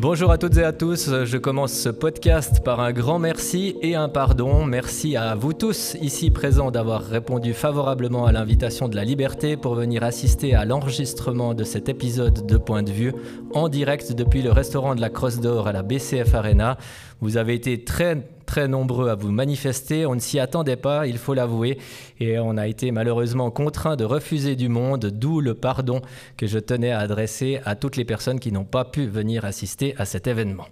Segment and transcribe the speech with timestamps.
[0.00, 3.96] Bonjour à toutes et à tous, je commence ce podcast par un grand merci et
[3.96, 4.64] un pardon.
[4.64, 9.74] Merci à vous tous ici présents d'avoir répondu favorablement à l'invitation de la liberté pour
[9.74, 13.12] venir assister à l'enregistrement de cet épisode de Point de vue
[13.52, 16.78] en direct depuis le restaurant de la Crosse d'Or à la BCF Arena.
[17.20, 20.06] Vous avez été très très nombreux à vous manifester.
[20.06, 21.78] On ne s'y attendait pas, il faut l'avouer,
[22.18, 26.02] et on a été malheureusement contraint de refuser du monde, d'où le pardon
[26.36, 29.94] que je tenais à adresser à toutes les personnes qui n'ont pas pu venir assister
[29.98, 30.66] à cet événement.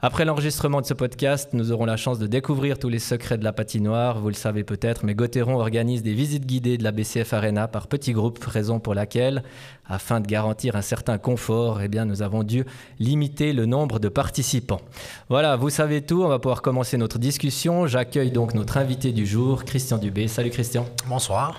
[0.00, 3.42] Après l'enregistrement de ce podcast, nous aurons la chance de découvrir tous les secrets de
[3.42, 4.20] la patinoire.
[4.20, 7.88] Vous le savez peut-être, mais Gauthieron organise des visites guidées de la BCF Arena par
[7.88, 9.42] petits groupes, raison pour laquelle,
[9.88, 12.64] afin de garantir un certain confort, eh nous avons dû
[13.00, 14.82] limiter le nombre de participants.
[15.28, 17.88] Voilà, vous savez tout, on va pouvoir commencer notre discussion.
[17.88, 20.28] J'accueille donc notre invité du jour, Christian Dubé.
[20.28, 20.86] Salut Christian.
[21.08, 21.58] Bonsoir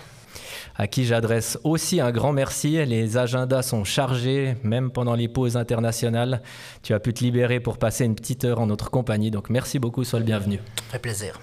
[0.80, 2.84] à qui j'adresse aussi un grand merci.
[2.86, 6.42] Les agendas sont chargés, même pendant les pauses internationales.
[6.84, 9.78] Tu as pu te libérer pour passer une petite heure en notre compagnie, donc merci
[9.78, 10.60] beaucoup, sois le bienvenu.
[10.90, 11.38] Fait plaisir.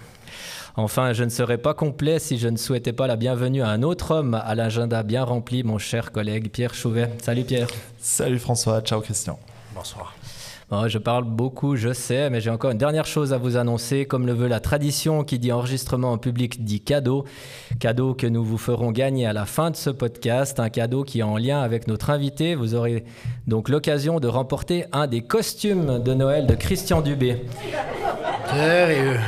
[0.74, 3.82] Enfin, je ne serais pas complet si je ne souhaitais pas la bienvenue à un
[3.82, 7.10] autre homme à l'agenda bien rempli, mon cher collègue Pierre Chouvet.
[7.22, 7.68] Salut Pierre.
[7.98, 9.38] Salut François, ciao Christian.
[9.74, 10.15] Bonsoir
[10.70, 14.04] je parle beaucoup, je sais, mais j'ai encore une dernière chose à vous annoncer.
[14.04, 17.24] Comme le veut la tradition qui dit enregistrement en public dit cadeau.
[17.78, 20.58] Cadeau que nous vous ferons gagner à la fin de ce podcast.
[20.58, 22.54] Un cadeau qui est en lien avec notre invité.
[22.54, 23.04] Vous aurez
[23.46, 27.44] donc l'occasion de remporter un des costumes de Noël de Christian Dubé.
[28.50, 29.18] Sérieux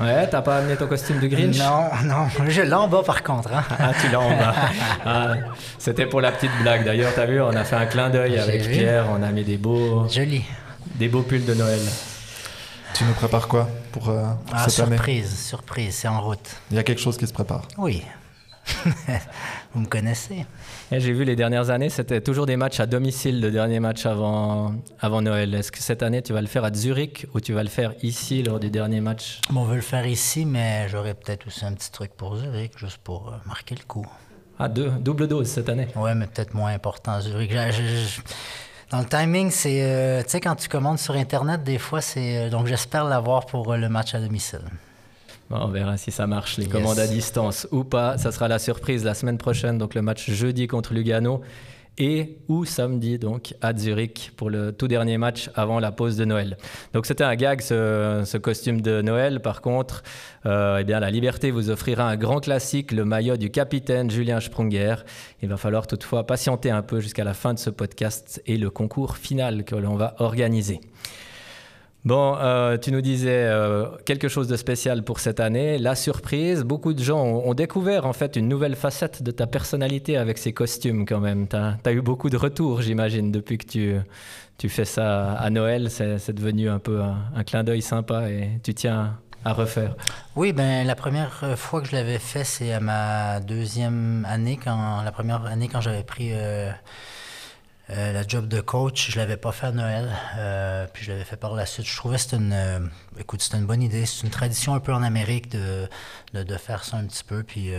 [0.00, 1.58] Ouais, t'as pas amené ton costume de Grinch?
[1.58, 3.52] Non, non, je l'ai en bas par contre.
[3.52, 3.64] Hein.
[3.80, 4.54] Ah, tu l'as en bas.
[5.04, 5.34] Ah,
[5.76, 6.84] c'était pour la petite blague.
[6.84, 9.56] D'ailleurs, t'as vu, on a fait un clin d'œil avec Pierre, on a mis des
[9.56, 10.06] beaux.
[10.08, 10.44] Joli.
[10.96, 11.80] Des beaux pulls de Noël.
[12.94, 16.56] Tu nous prépares quoi pour, euh, ah, cette surprise, surprise, c'est en route.
[16.70, 17.62] Il y a quelque chose qui se prépare.
[17.76, 18.02] Oui.
[19.74, 20.44] Vous me connaissez.
[20.90, 24.04] Eh, j'ai vu les dernières années, c'était toujours des matchs à domicile, le dernier match
[24.06, 25.54] avant, avant Noël.
[25.54, 27.94] Est-ce que cette année, tu vas le faire à Zurich ou tu vas le faire
[28.02, 29.40] ici lors du dernier match?
[29.50, 32.72] Bon, On veut le faire ici, mais j'aurais peut-être aussi un petit truc pour Zurich,
[32.78, 34.06] juste pour euh, marquer le coup.
[34.58, 37.52] Ah, deux, double dose cette année Oui, mais peut-être moins important à Zurich.
[38.90, 39.82] Dans le timing, c'est.
[39.82, 42.38] Euh, tu sais, quand tu commandes sur Internet, des fois, c'est.
[42.38, 44.62] Euh, donc, j'espère l'avoir pour euh, le match à domicile.
[45.50, 48.16] on verra si ça marche, les commandes à distance ou pas.
[48.16, 51.42] Ça sera la surprise la semaine prochaine, donc le match jeudi contre Lugano
[51.98, 56.24] et ou samedi donc à Zurich pour le tout dernier match avant la pause de
[56.24, 56.56] Noël.
[56.94, 59.40] Donc c'était un gag ce, costume de Noël.
[59.40, 60.02] Par contre,
[60.46, 64.40] euh, eh bien la Liberté vous offrira un grand classique, le maillot du capitaine Julien
[64.40, 64.96] Sprunger.
[65.42, 68.70] Il va falloir toutefois patienter un peu jusqu'à la fin de ce podcast et le
[68.70, 70.80] concours final que l'on va organiser.
[72.04, 76.62] Bon, euh, tu nous disais euh, quelque chose de spécial pour cette année, la surprise.
[76.62, 80.52] Beaucoup de gens ont, découvert en fait une nouvelle facette de ta personnalité avec ces
[80.52, 81.48] costumes quand même.
[81.48, 84.00] Tu as, eu beaucoup de retours, j'imagine, depuis que
[84.58, 85.90] tu, fais ça à Noël.
[85.90, 89.96] C'est devenu un peu un, clin d'œil sympa et tu tiens à refaire.
[90.36, 95.02] Oui, ben la première fois que je l'avais fait, c'est à ma deuxième année, quand
[95.02, 96.30] la première année quand j'avais pris...
[96.32, 96.70] Euh,
[97.90, 101.24] euh, la job de coach, je l'avais pas fait à Noël, euh, puis je l'avais
[101.24, 101.86] fait par la suite.
[101.86, 102.80] Je trouvais que c'était une, euh,
[103.18, 104.04] écoute, c'était une bonne idée.
[104.04, 105.88] C'est une tradition un peu en Amérique de,
[106.34, 107.42] de, faire ça un petit peu.
[107.42, 107.70] Puis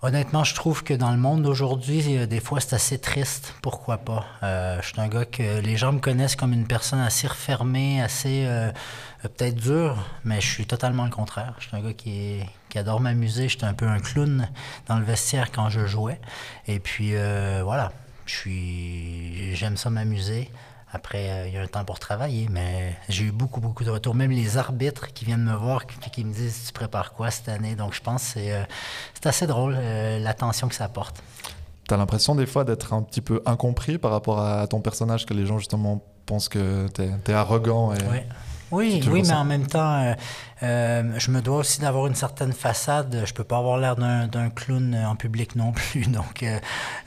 [0.00, 3.54] honnêtement, je trouve que dans le monde d'aujourd'hui, des fois, c'est assez triste.
[3.60, 4.24] Pourquoi pas?
[4.80, 8.48] je suis un gars que les gens me connaissent comme une personne assez refermée, assez
[9.22, 11.54] peut-être dure, mais je suis totalement le contraire.
[11.58, 12.40] Je suis un gars qui,
[12.70, 13.48] qui adore m'amuser.
[13.48, 14.48] J'étais un peu un clown
[14.86, 16.20] dans le vestiaire quand je jouais.
[16.66, 17.12] Et puis
[17.62, 17.92] voilà
[18.26, 20.50] je suis, j'aime ça m'amuser.
[20.94, 23.90] Après, euh, il y a un temps pour travailler, mais j'ai eu beaucoup, beaucoup de
[23.90, 24.14] retours.
[24.14, 27.48] Même les arbitres qui viennent me voir, qui, qui me disent Tu prépares quoi cette
[27.48, 27.74] année?
[27.74, 28.64] Donc, je pense que c'est, euh,
[29.24, 31.22] assez drôle, euh, l'attention que ça apporte.
[31.88, 35.24] Tu as l'impression des fois d'être un petit peu incompris par rapport à ton personnage,
[35.24, 37.94] que les gens justement pensent que tu es, arrogant.
[37.94, 37.98] Et...
[38.70, 40.14] Oui, oui, mais en même temps,
[40.62, 43.22] euh, euh, je me dois aussi d'avoir une certaine façade.
[43.24, 46.06] Je peux pas avoir l'air d'un clown en public non plus.
[46.08, 46.44] Donc,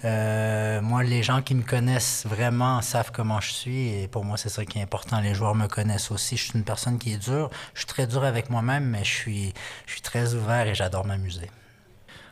[0.03, 3.89] euh, moi, les gens qui me connaissent vraiment savent comment je suis.
[3.89, 5.19] Et pour moi, c'est ça qui est important.
[5.19, 6.37] Les joueurs me connaissent aussi.
[6.37, 7.49] Je suis une personne qui est dure.
[7.73, 9.53] Je suis très dur avec moi-même, mais je suis,
[9.85, 11.49] je suis très ouvert et j'adore m'amuser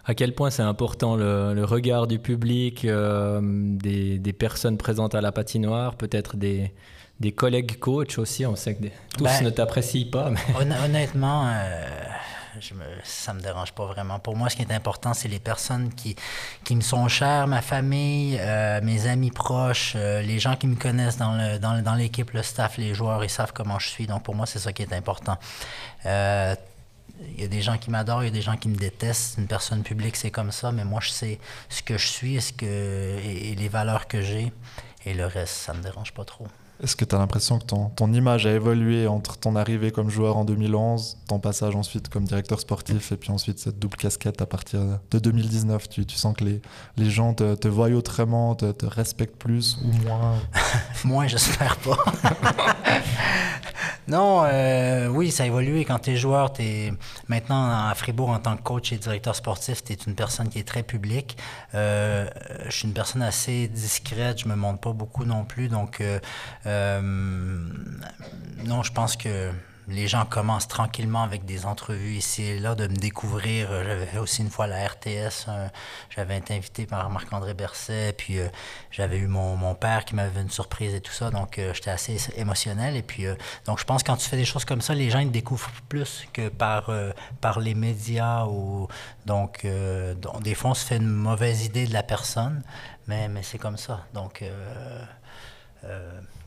[0.06, 5.96] à quel point c'est important le, regard du public, des, personnes présentes à la patinoire,
[5.96, 6.74] peut-être des,
[7.24, 8.46] des collègues coachs aussi.
[8.46, 8.88] On sait que
[9.18, 10.32] tous ben, ne t'apprécient pas.
[10.86, 11.86] honnêtement, euh,
[12.60, 14.20] je me, ça me dérange pas vraiment.
[14.20, 16.16] Pour moi, ce qui est important, c'est les personnes qui,
[16.64, 20.76] qui me sont chères, ma famille, euh, mes amis proches, euh, les gens qui me
[20.76, 24.06] connaissent dans, le, dans, dans l'équipe, le staff, les joueurs, ils savent comment je suis.
[24.06, 25.38] Donc, pour moi, c'est ça qui est important.
[26.06, 26.56] Euh,
[27.36, 29.38] il y a des gens qui m'adorent, il y a des gens qui me détestent.
[29.38, 32.54] Une personne publique, c'est comme ça, mais moi, je sais ce que je suis ce
[32.54, 34.52] que, et, les valeurs que j'ai.
[35.06, 36.48] Et le reste, ça ne me dérange pas trop.
[36.84, 40.36] Est-ce que tu as l'impression que ton, image a évolué entre ton arrivée comme joueur
[40.36, 44.46] en 2011, ton passage ensuite comme directeur sportif et puis ensuite cette double casquette à
[44.46, 46.62] partir de 2019 Tu, tu sens que les,
[46.98, 50.36] les gens te, te voient autrement, te, te respectent plus ou moins?
[51.06, 51.98] Moins, j'espère pas.
[54.08, 55.86] Non, euh, oui, ça a évolué.
[55.86, 56.64] Quand tu es joueur, tu
[57.30, 60.60] maintenant à Fribourg en tant que coach et directeur sportif, tu es une personne qui
[60.60, 61.38] est très publique.
[61.74, 62.28] Euh,
[62.66, 65.70] je suis une personne assez discrète, je me montre pas beaucoup non plus.
[65.70, 66.20] Donc, euh
[68.66, 69.52] non, je pense que
[69.88, 73.72] les gens commencent tranquillement avec des entrevues ici et là, de me découvrir.
[73.72, 75.48] Euh, j'avais fait aussi une fois la RTS,
[76.10, 78.48] j'avais été invité par Marc-André Berset, puis euh,
[78.92, 81.92] j'avais eu mon, mon, père qui m'avait une surprise et tout ça, donc euh, j'étais
[81.92, 82.96] assez émotionnel.
[82.96, 83.26] Et puis,
[83.66, 85.34] donc je pense que quand tu fais des choses comme ça, les gens ils te
[85.34, 86.90] découvrent plus que par,
[87.42, 88.46] par les médias.
[88.46, 88.88] Ou,
[89.26, 89.66] donc,
[90.22, 92.64] donc, des fois, on se fait une mauvaise idée de la personne,
[93.08, 94.06] mais, mais c'est comme ça.
[94.14, 94.44] Donc,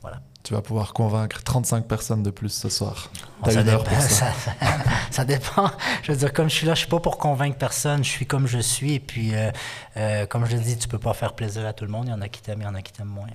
[0.03, 3.11] voilà tu vas pouvoir convaincre 35 personnes de plus ce soir.
[3.45, 4.27] ça, dépend, ça.
[5.11, 5.73] Ça, dépend.
[6.05, 8.05] Je veux dire, comme je suis là, je suis pas pour convaincre personne.
[8.05, 8.95] Je suis comme je suis.
[8.95, 9.51] Et puis, euh,
[9.97, 12.05] euh, comme je dis, tu peux pas faire plaisir à tout le monde.
[12.07, 13.27] Il y en a qui t'aiment, il y en a qui t'aiment moins.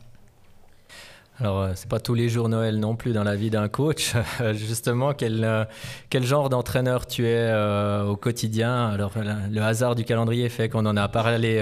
[1.41, 4.13] Alors, euh, c'est pas tous les jours Noël non plus dans la vie d'un coach.
[4.53, 5.65] Justement, quel, euh,
[6.11, 8.89] quel genre d'entraîneur tu es euh, au quotidien?
[8.89, 11.59] Alors, le hasard du calendrier fait qu'on en a parlé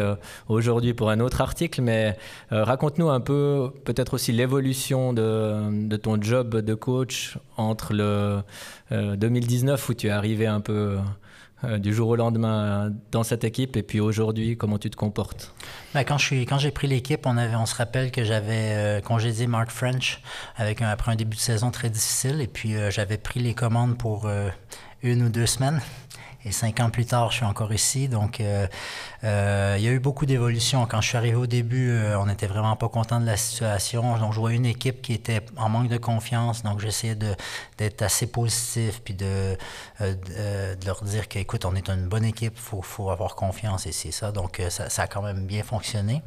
[0.50, 2.18] aujourd'hui pour un autre article, mais
[2.52, 8.42] raconte-nous un peu, peut-être aussi l'évolution de, de, ton job de coach entre le
[8.92, 10.98] 2019 où tu es arrivé un peu
[11.64, 14.96] euh, du jour au lendemain euh, dans cette équipe et puis aujourd'hui, comment tu te
[14.96, 15.54] comportes?
[15.94, 19.70] Ben, Quand, j'ai pris l'équipe, on, avait, on se rappelle que j'avais euh, congédié Mark
[19.70, 20.22] French
[20.56, 23.98] avec un, après un début de saison très difficile et puis j'avais pris les commandes
[23.98, 24.30] pour
[25.04, 25.82] une ou deux semaines.
[26.46, 28.08] Et cinq ans plus tard, je suis encore ici.
[28.08, 28.66] Donc, euh,
[29.26, 30.86] euh, il y a eu beaucoup d'évolutions.
[30.86, 34.18] Quand je suis arrivé au début, euh, on n'était vraiment pas content de la situation.
[34.18, 36.64] Donc, je voyais une équipe qui était en manque de confiance.
[36.64, 37.16] Donc, j'essayais
[37.78, 39.58] d'être assez positif puis de,
[40.00, 43.92] de, leur dire qu'écoute, on est une bonne équipe, il faut, faut, avoir confiance et
[43.92, 44.32] c'est ça.
[44.32, 46.22] Donc, ça, ça, a quand même bien fonctionné.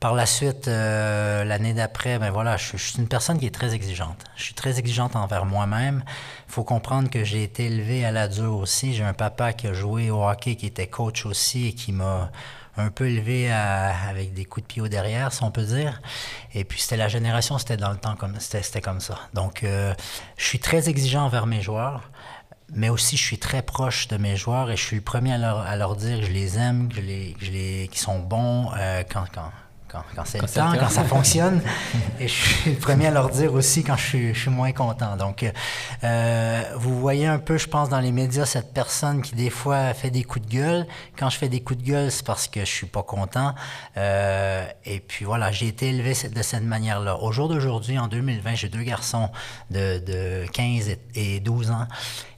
[0.00, 3.74] Par la suite, euh, l'année d'après, ben voilà, je, suis une personne qui est très
[3.74, 4.24] exigeante.
[4.36, 6.04] Je suis très exigeante envers moi-même.
[6.48, 8.94] Il faut comprendre que j'ai été élevé à la dure aussi.
[8.94, 12.30] J'ai un papa qui a joué au hockey, qui était coach aussi et qui m'a
[12.76, 16.00] un peu élevé avec des coups de pied au derrière, si on peut dire.
[16.54, 19.18] Et puis c'était la génération, c'était dans le temps comme c'était comme ça.
[19.34, 19.92] Donc euh,
[20.36, 22.08] je suis très exigeant envers mes joueurs
[22.74, 25.38] mais aussi je suis très proche de mes joueurs et je suis le premier à
[25.38, 29.50] leur, à leur dire que je les aime, qu'ils sont bons euh, quand, quand,
[29.88, 31.60] quand, c'est le temps, quand ça fonctionne.
[32.20, 34.72] Et je suis le premier à leur dire aussi quand je suis, je suis moins
[34.72, 35.16] content.
[35.16, 35.44] Donc,
[36.04, 39.94] euh, vous voyez un peu, je pense, dans les médias, cette personne qui, des fois,
[39.94, 40.86] fait des coups de gueule.
[41.18, 43.54] Quand je fais des coups de gueule, c'est parce que je suis pas content.
[43.96, 47.18] Euh, et puis, voilà, j'ai été élevé de cette manière-là.
[47.22, 49.30] Au jour d'aujourd'hui, en 2020, j'ai deux garçons
[49.70, 51.86] de, de 15 et 12 ans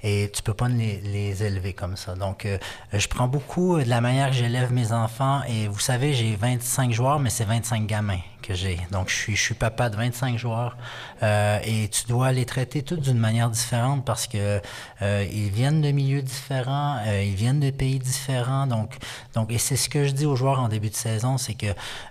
[0.02, 2.14] et tu peux pas les, les élever comme ça.
[2.14, 2.58] Donc, euh,
[2.92, 6.92] je prends beaucoup de la manière que j'élève mes enfants et vous savez, j'ai 25
[6.92, 8.78] joueurs, mais c'est 25 gamins que j'ai.
[8.90, 10.76] Donc, je suis, je suis papa de 25 joueurs
[11.22, 14.60] euh, et tu dois les traiter tous d'une manière différente parce que
[15.02, 18.66] euh, ils viennent de milieux différents, euh, ils viennent de pays différents.
[18.66, 18.96] Donc,
[19.34, 21.66] donc et c'est ce que je dis aux joueurs en début de saison, c'est que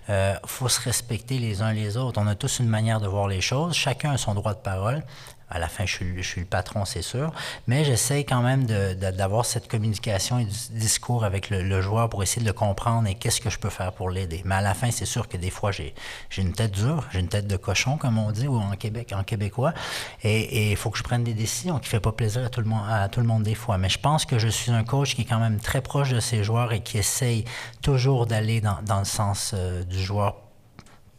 [0.08, 2.20] euh, faut se respecter les uns les autres.
[2.20, 3.74] On a tous une manière de voir les choses.
[3.74, 5.02] Chacun a son droit de parole
[5.50, 7.32] à la fin, je suis, je suis le patron, c'est sûr.
[7.66, 12.42] Mais j'essaie quand même d'avoir cette communication et du discours avec le, joueur pour essayer
[12.42, 14.42] de le comprendre et qu'est-ce que je peux faire pour l'aider.
[14.44, 15.94] Mais à la fin, c'est sûr que des fois, j'ai
[16.36, 19.24] une tête dure, j'ai une tête de cochon, comme on dit, ou en Québec, en
[19.24, 19.74] québécois.
[20.22, 22.60] Et il faut que je prenne des décisions qui ne fait pas plaisir à tout,
[22.60, 23.78] le monde, à tout le monde des fois.
[23.78, 26.20] Mais je pense que je suis un coach qui est quand même très proche de
[26.20, 27.44] ses joueurs et qui essaye
[27.82, 30.36] toujours d'aller dans, dans, le sens euh, du joueur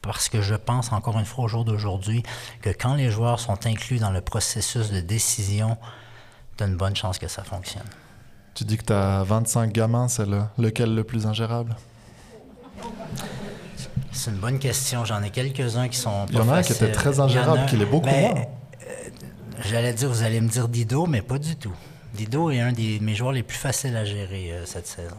[0.01, 2.24] parce que je pense encore une fois au jour d'aujourd'hui
[2.62, 5.77] que quand les joueurs sont inclus dans le processus de décision,
[6.58, 7.88] tu as une bonne chance que ça fonctionne.
[8.53, 11.75] Tu dis que tu as 25 gamins, c'est le, lequel le plus ingérable?
[14.12, 15.05] C'est une bonne question.
[15.05, 16.25] J'en ai quelques-uns qui sont.
[16.29, 18.36] Il y en a un qui était très ingérable, qui l'est beaucoup moins.
[18.36, 19.10] Euh,
[19.70, 21.74] j'allais dire, vous allez me dire Dido, mais pas du tout.
[22.13, 25.15] Dido est un de mes joueurs les plus faciles à gérer euh, cette saison.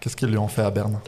[0.00, 1.00] Qu'est-ce qu'ils lui ont fait à Berne?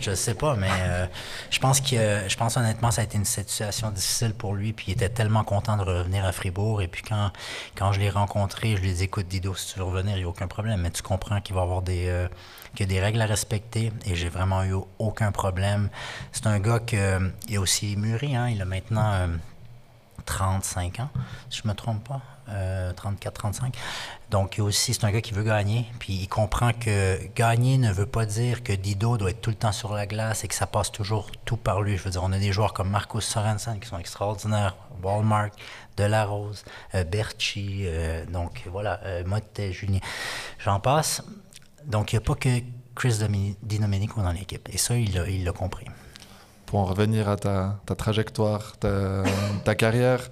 [0.00, 1.06] Je sais pas, mais euh,
[1.50, 4.72] je pense que je pense honnêtement ça a été une situation difficile pour lui.
[4.72, 6.82] Puis il était tellement content de revenir à Fribourg.
[6.82, 7.32] Et puis quand,
[7.74, 10.20] quand je l'ai rencontré, je lui ai dit écoute Dido, si tu veux revenir, il
[10.20, 10.80] n'y a aucun problème.
[10.80, 12.28] Mais tu comprends qu'il va y avoir des euh,
[12.74, 13.92] qu'il y a des règles à respecter.
[14.06, 15.90] Et j'ai vraiment eu aucun problème.
[16.32, 18.48] C'est un gars qui est aussi mûri, hein.
[18.48, 19.28] Il a maintenant
[20.24, 21.10] 35 ans,
[21.48, 22.20] si je me trompe pas.
[22.96, 23.76] 34, 35.
[24.30, 25.86] Donc, aussi, c'est un gars qui veut gagner.
[25.98, 29.56] Puis, il comprend que gagner ne veut pas dire que Dido doit être tout le
[29.56, 31.96] temps sur la glace et que ça passe toujours tout par lui.
[31.96, 35.50] Je veux dire, on a des joueurs comme Marcos Sorensen qui sont extraordinaires, Walmart,
[35.96, 36.64] Delarose,
[36.94, 40.00] euh, Berchi, euh, donc voilà, euh, Motte, Julien.
[40.58, 41.22] J'en passe.
[41.86, 42.48] Donc, il n'y a pas que
[42.94, 43.18] Chris
[43.62, 44.68] Di Domenico dans l'équipe.
[44.72, 45.86] Et ça, il l'a compris.
[46.66, 50.30] Pour en revenir à ta, trajectoire, ta carrière,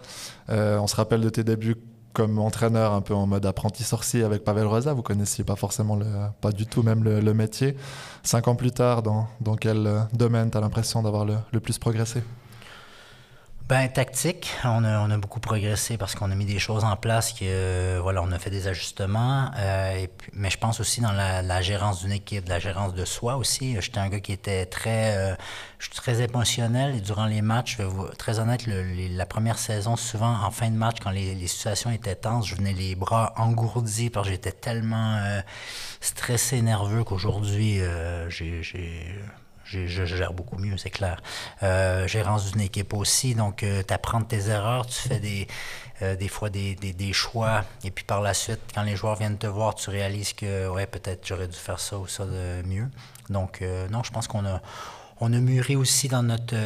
[0.48, 1.76] on se rappelle de tes débuts
[2.18, 4.92] comme entraîneur un peu en mode apprenti sorcier avec Pavel Rosa.
[4.92, 6.04] Vous connaissiez pas forcément, le,
[6.40, 7.76] pas du tout même le, métier.
[8.24, 11.60] Cinq ans plus tard, dans, dans quel euh, domaine tu as l'impression d'avoir le, le
[11.60, 12.24] plus progressé?
[13.68, 16.96] Ben, tactique, on a, on a beaucoup progressé parce qu'on a mis des choses en
[16.96, 19.50] place, que, euh, voilà, on a fait des ajustements.
[19.58, 23.04] Euh, et mais je pense aussi dans la, la gérance d'une équipe, la gérance de
[23.04, 23.76] soi aussi.
[23.78, 25.34] J'étais un gars qui était très, euh,
[25.78, 29.26] je suis très émotionnel et durant les matchs, je vais vous, très honnête, le, la
[29.26, 32.72] première saison, souvent en fin de match, quand les, les, situations étaient tenses, je venais
[32.72, 35.20] les bras engourdis parce que j'étais tellement
[36.00, 37.80] stressé, nerveux qu'aujourd'hui,
[38.30, 38.62] j'ai
[39.68, 41.20] je, gère beaucoup mieux, c'est clair.
[41.62, 45.46] Euh, gérance d'une équipe aussi, donc euh, tu apprends tes erreurs, tu fais des,
[46.02, 49.38] euh, des fois des, des, choix, et puis par la suite, quand les joueurs viennent
[49.38, 52.88] te voir, tu réalises que, ouais, peut-être j'aurais dû faire ça ou ça de mieux.
[53.28, 54.62] Donc, euh, non, je pense qu'on a,
[55.20, 56.56] on a mûri aussi dans notre.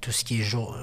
[0.00, 0.76] tout ce qui est jour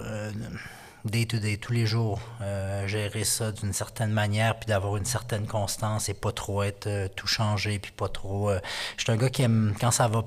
[1.06, 6.10] day-to-day, tous les jours, euh, gérer ça d'une certaine manière, puis d'avoir une certaine constance
[6.10, 8.50] et pas trop être euh, tout changé, puis pas trop...
[8.50, 8.60] Euh,
[8.98, 10.26] je suis un gars qui aime, quand ça va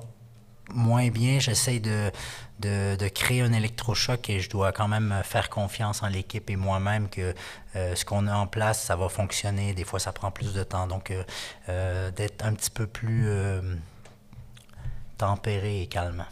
[0.73, 2.11] moins bien, j'essaye de,
[2.59, 7.09] de, créer un électrochoc et je dois quand même faire confiance en l'équipe et moi-même
[7.09, 7.35] que
[7.75, 9.73] ce qu'on a en place, ça va fonctionner.
[9.73, 10.87] Des fois, ça prend plus de temps.
[10.87, 11.11] Donc,
[11.67, 13.27] d'être un petit peu plus
[15.17, 16.25] tempéré et calme.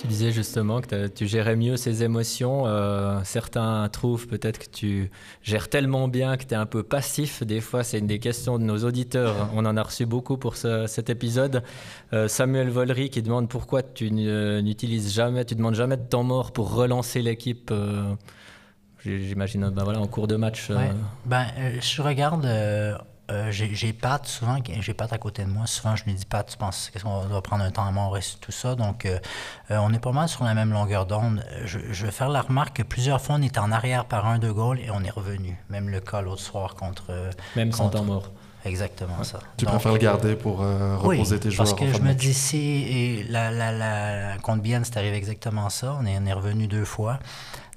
[0.00, 2.62] Tu disais justement que tu gérais mieux ces émotions.
[2.64, 5.10] Euh, certains trouvent peut-être que tu
[5.42, 7.42] gères tellement bien que tu es un peu passif.
[7.42, 9.50] Des fois, c'est une des questions de nos auditeurs.
[9.54, 11.62] On en a reçu beaucoup pour cet épisode.
[12.14, 16.52] Euh, Samuel Volry qui demande pourquoi tu n'utilises jamais, tu demandes jamais de temps mort
[16.52, 17.70] pour relancer l'équipe.
[17.70, 18.14] Euh,
[19.04, 20.70] j'imagine ben voilà, en cours de match.
[21.26, 21.46] Ben,
[21.78, 22.46] je regarde
[23.30, 25.66] euh, j'ai Pat souvent, j'ai Pat à côté de moi.
[25.66, 28.16] Souvent, je lui dis Pat, tu penses qu'est-ce qu'on doit prendre un temps à mort
[28.16, 28.74] et tout ça.
[28.74, 29.18] Donc, euh,
[29.70, 31.44] euh, on est pas mal sur la même longueur d'onde.
[31.64, 34.52] Je, vais faire la remarque que plusieurs fois, on était en arrière par un, deux
[34.52, 35.56] goals et on est revenu.
[35.68, 37.12] Même le cas l'autre soir contre.
[37.56, 38.30] Même sans temps mort.
[38.64, 39.38] Exactement ça.
[39.56, 43.24] Tu préfères le garder pour reposer tes joueurs Parce que je me dis si et
[43.28, 45.96] la, la, la, contre Bienne, c'est arrivé exactement ça.
[46.00, 47.18] On est, on est revenu deux fois.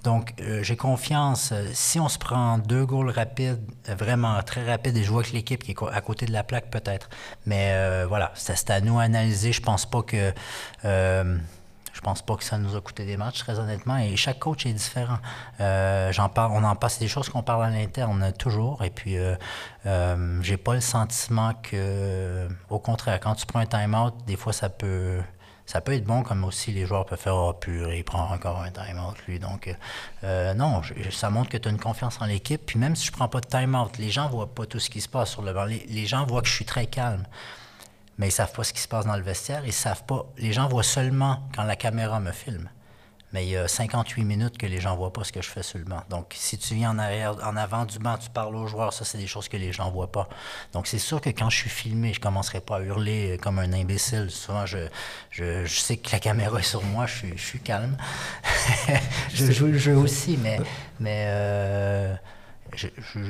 [0.03, 1.51] Donc, euh, j'ai confiance.
[1.53, 5.23] Euh, si on se prend deux goals rapides, euh, vraiment très rapides, et je vois
[5.23, 7.09] que l'équipe qui est à côté de la plaque, peut-être.
[7.45, 9.51] Mais voilà, c'est à nous à analyser.
[9.51, 10.33] Je pense pas que.
[10.83, 13.97] je pense pas que ça nous a coûté des matchs, très honnêtement.
[13.97, 15.19] Et chaque coach est différent.
[15.59, 18.83] j'en parle, on en passe des choses qu'on parle à l'interne toujours.
[18.83, 19.17] Et puis,
[20.41, 24.69] j'ai pas le sentiment que, au contraire, quand tu prends un time-out, des fois ça
[24.69, 25.19] peut
[25.65, 28.61] ça peut être bon comme aussi les joueurs peuvent faire oh, purée, il prend encore
[28.61, 29.39] un time-out lui.
[29.39, 29.73] Donc,
[30.23, 32.61] euh, non, ça montre que tu as une confiance en l'équipe.
[32.65, 35.01] Puis même si je prends pas de time-out, les gens voient pas tout ce qui
[35.01, 35.65] se passe sur le banc.
[35.65, 37.25] Les, gens voient que je suis très calme.
[38.17, 39.63] Mais ils savent pas ce qui se passe dans le vestiaire.
[39.65, 40.25] Ils savent pas.
[40.37, 42.69] Les gens voient seulement quand la caméra me filme
[43.33, 45.63] mais il y a 58 minutes que les gens voient pas ce que je fais
[45.63, 46.03] sur le banc.
[46.09, 49.05] Donc, si tu viens en arrière, en avant du banc, tu parles aux joueurs, ça,
[49.05, 50.29] c'est des choses que les gens voient pas.
[50.71, 53.73] Donc, c'est sûr que quand je suis filmé, je commencerai pas à hurler comme un
[53.73, 54.29] imbécile.
[54.29, 54.87] Souvent, je,
[55.31, 57.97] je, sais que la caméra est sur moi, je suis, je suis calme.
[59.33, 60.59] je joue le jeu aussi, mais,
[60.99, 62.15] mais euh,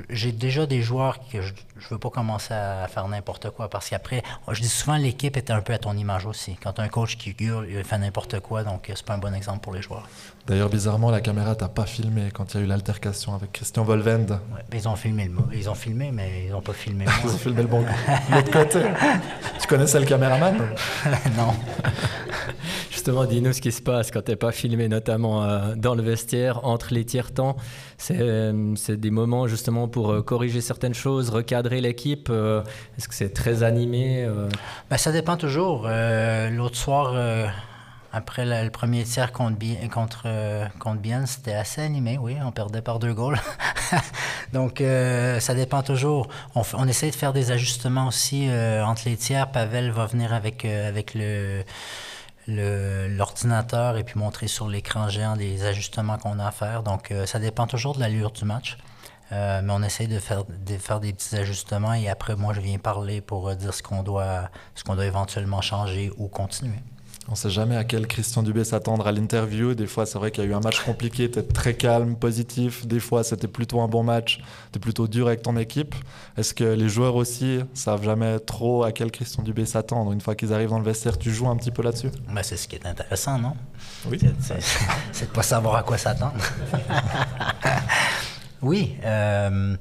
[0.10, 1.54] j'ai déjà des joueurs que je
[1.90, 5.62] veux pas commencer à faire n'importe quoi parce qu'après, je dis souvent l'équipe est un
[5.62, 6.56] peu à ton image aussi.
[6.62, 9.74] Quand un coach qui il fait n'importe quoi, donc c'est pas un bon exemple pour
[9.74, 10.08] les joueurs.
[10.46, 13.86] D'ailleurs, bizarrement, la caméra t'a pas filmé quand il y a eu l'altercation avec Christian
[13.86, 14.26] Volvend.
[14.28, 17.14] Ouais, ils ont filmé le ils ont filmé, mais ils n'ont pas filmé moi.
[17.24, 17.86] ils ont filmé le bon
[18.34, 18.82] l'autre côté.
[19.62, 20.58] tu connaissais le caméraman?
[21.38, 21.54] Non.
[22.92, 26.04] Justement, dis-nous ce qui se passe quand tu n'es pas filmé, notamment euh, dans le
[26.04, 27.56] vestiaire, entre les tiers-temps.
[28.12, 32.30] Euh, c'est des moments justement pour euh, corriger certaines choses, recadrer l'équipe.
[32.30, 34.28] Est-ce que c'est très animé
[34.90, 35.88] ben, Ça dépend toujours.
[35.88, 37.14] L'autre soir
[38.16, 42.38] Après le, premier tiers euh, contre Bienne, c'était assez animé, oui.
[42.46, 43.40] On perdait par deux goals.
[44.54, 46.28] Donc, euh, ça dépend toujours.
[46.54, 49.52] On, on, essaie de faire des ajustements aussi euh, entre les tiers.
[49.52, 51.64] Pavel va venir avec, avec le
[52.46, 56.84] l'ordinateur et puis montrer sur l'écran géant les ajustements qu'on a à faire.
[56.84, 58.78] Donc, ça dépend toujours de l'allure du match.
[59.32, 62.78] Mais on essaye de faire, de faire des petits ajustements et après, moi, je viens
[62.80, 66.82] parler pour dire ce qu'on doit, ce qu'on doit éventuellement changer ou continuer.
[67.28, 69.76] On ne sait jamais à quel Christian Dubé s'attendre à l'interview.
[69.76, 72.86] Des fois, c'est vrai qu'il y a eu un match compliqué, tu très calme, positif.
[72.86, 75.96] Des fois, c'était plutôt un bon match, tu es plutôt dur avec ton équipe.
[76.38, 80.12] Est-ce que les joueurs aussi savent jamais trop à quel Christian Dubé s'attendre?
[80.12, 82.10] Une fois qu'ils arrivent dans le vestiaire, tu joues un petit peu là-dessus?
[82.30, 83.54] Ben, C'est ce qui est intéressant, non?
[84.10, 84.20] Oui.
[85.12, 86.36] C'est de pas savoir à quoi s'attendre.
[88.64, 88.96] Oui.
[89.04, 89.76] Euh,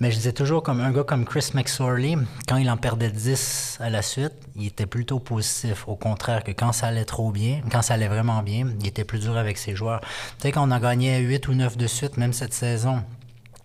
[0.00, 3.78] mais je disais toujours, comme un gars comme Chris McSorley, quand il en perdait 10
[3.80, 5.88] à la suite, il était plutôt positif.
[5.88, 9.04] Au contraire, que quand ça allait trop bien, quand ça allait vraiment bien, il était
[9.04, 10.00] plus dur avec ses joueurs.
[10.00, 10.08] Tu
[10.42, 13.02] sais, quand on a gagné 8 ou 9 de suite, même cette saison,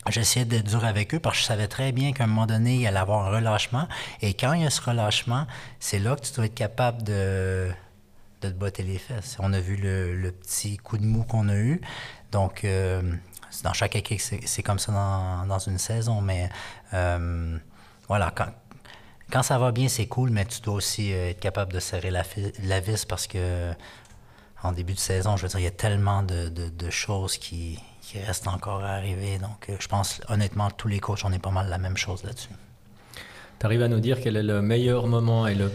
[0.10, 2.78] j'essayais d'être dur avec eux parce que je savais très bien qu'à un moment donné,
[2.78, 3.88] il allait avoir un relâchement.
[4.22, 5.48] Et quand il y a ce relâchement,
[5.80, 7.70] c'est là que tu dois être capable de,
[8.42, 9.38] de te botter les fesses.
[9.40, 11.82] On a vu le, petit coup de mou qu'on a eu.
[12.32, 13.02] Donc, euh,
[13.64, 14.92] dans chaque équipe, c'est comme ça
[15.48, 16.50] dans, une saison, mais
[16.94, 17.58] euh,
[18.08, 18.48] voilà, quand,
[19.32, 22.12] quand ça va bien, c'est cool, mais tu dois aussi euh, être capable de serrer
[22.12, 22.24] la,
[22.64, 23.74] la vis parce que
[24.64, 27.80] en début de saison, je veux dire, il y a tellement de, de, choses qui,
[28.02, 29.40] qui, restent encore à arriver.
[29.40, 32.24] Donc, euh, je pense, honnêtement, tous les coachs, on est pas mal la même chose
[32.24, 32.50] là-dessus.
[33.60, 35.72] Tu arrives à nous dire quel est le meilleur moment et le,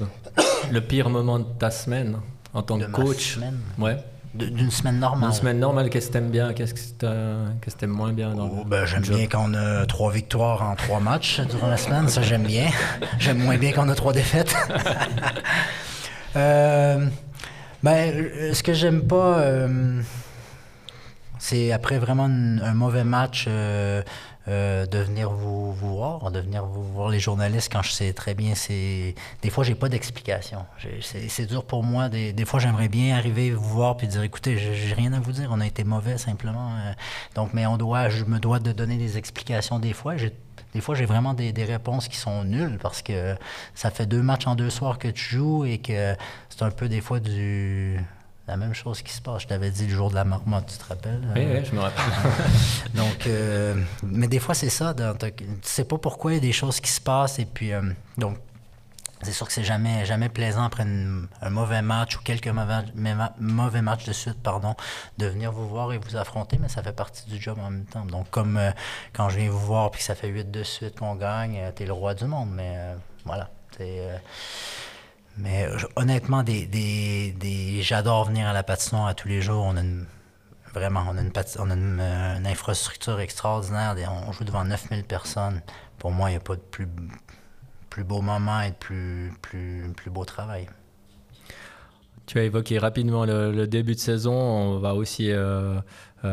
[0.71, 2.21] le pire moment de ta semaine
[2.53, 3.35] en tant que coach?
[3.35, 3.59] semaine?
[3.79, 3.97] Ouais.
[4.37, 5.31] D'une semaine normale.
[5.31, 8.85] Une semaine normale, qu'est-ce que t'aimes bien Qu'est-ce que t'aimes moins bien dans oh, ben,
[8.85, 12.43] J'aime bien quand on a trois victoires en trois matchs durant la semaine, ça j'aime
[12.45, 12.69] bien.
[13.19, 14.55] j'aime moins bien quand on a trois défaites.
[16.37, 17.07] euh,
[17.83, 20.03] ben, ce que j'aime pas, euh,
[21.39, 23.47] c'est après vraiment un mauvais match.
[23.49, 24.03] Euh,
[24.49, 28.35] euh, de venir vous, voir, de venir vous voir les journalistes quand je sais très
[28.35, 28.55] bien.
[28.55, 30.65] c'est Des fois, j'ai pas d'explication.
[31.01, 32.09] C'est dur pour moi.
[32.09, 35.33] Des, des fois, j'aimerais bien arriver vous voir puis dire écoutez, j'ai rien à vous
[35.33, 36.71] dire, on a été mauvais simplement.
[36.77, 36.93] Euh.
[37.35, 40.15] donc, mais on doit, je me dois de donner des explications des fois.
[40.75, 43.35] Des fois, j'ai vraiment des, des, réponses qui sont nulles parce que
[43.75, 46.15] ça fait deux matchs en deux soirs que tu joues et que
[46.51, 47.99] c'est un peu des fois du
[48.49, 49.43] la même chose qui se passe.
[49.43, 51.23] Je t'avais dit le jour de la marmotte, tu te rappelles?
[51.35, 52.05] Oui, oui, je me rappelle.
[52.95, 54.95] donc, euh, mais des fois, c'est ça.
[54.95, 57.39] tu sais pas pourquoi il y a des choses qui se passent.
[57.39, 57.83] Et puis, euh,
[58.19, 58.39] donc,
[59.23, 62.85] c'est sûr que c'est jamais, jamais plaisant après un mauvais match ou quelques mauvais,
[63.41, 64.77] mauvais matchs de suite, pardon,
[65.19, 67.87] de venir vous voir et vous affronter, mais ça fait partie du job en même
[67.87, 68.05] temps.
[68.05, 68.71] Donc, comme euh,
[69.13, 71.83] quand je viens vous voir puis que ça fait huit de suite qu'on gagne, tu
[71.83, 72.51] es le roi du monde.
[72.53, 72.79] Mais
[73.25, 73.51] voilà.
[75.39, 76.43] Mais euh, honnêtement,
[77.81, 79.65] j'adore venir à la patinoire à tous les jours.
[79.67, 79.83] On a
[80.73, 83.95] vraiment, on a, une, euh, une, infrastructure extraordinaire.
[84.27, 85.61] On joue devant 9000 personnes.
[85.99, 86.87] Pour moi, il n'y a pas de plus,
[88.05, 90.69] beau moment et de plus, beau travail.
[92.27, 94.35] Tu as évoqué rapidement le, début de saison.
[94.35, 95.81] On va aussi euh,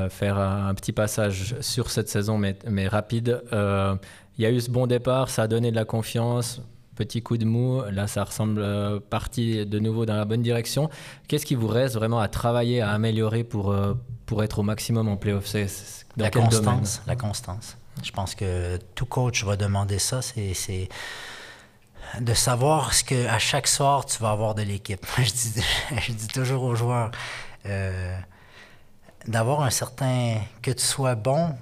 [0.10, 3.42] faire un, petit passage sur cette saison, mais rapide.
[3.52, 6.62] Il y a eu ce bon départ, ça a donné de la confiance
[6.96, 7.82] petit coup de mou.
[7.92, 10.90] Là, ça ressemble euh, partie de nouveau dans la bonne direction.
[11.28, 13.94] Qu'est-ce qui vous reste vraiment à travailler, à améliorer pour, euh,
[14.26, 15.46] pour être au maximum en playoff?
[15.46, 15.68] C'est
[16.18, 17.02] la constance.
[17.08, 17.78] La constance.
[18.04, 20.22] Je pense que tout coach va demander ça.
[20.22, 20.90] C'est
[22.20, 25.06] de savoir ce que à chaque soir tu vas avoir de l'équipe.
[25.18, 25.64] je, dis,
[26.02, 27.12] je dis toujours aux joueurs
[27.66, 28.18] euh,
[29.28, 31.56] d'avoir un certain que tu sois bon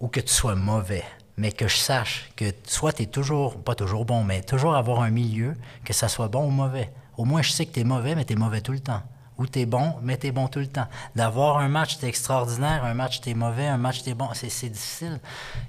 [0.00, 1.04] ou que tu sois mauvais
[1.36, 5.00] mais que je sache que soit tu es toujours, pas toujours bon, mais toujours avoir
[5.00, 6.92] un milieu, que ça soit bon ou mauvais.
[7.16, 9.02] Au moins, je sais que tu es mauvais, mais tu es mauvais tout le temps.
[9.36, 10.86] Ou tu es bon, mais tu es bon tout le temps.
[11.16, 14.28] D'avoir un match, tu extraordinaire, un match, tu es mauvais, un match, tu es bon,
[14.32, 15.18] c'est difficile.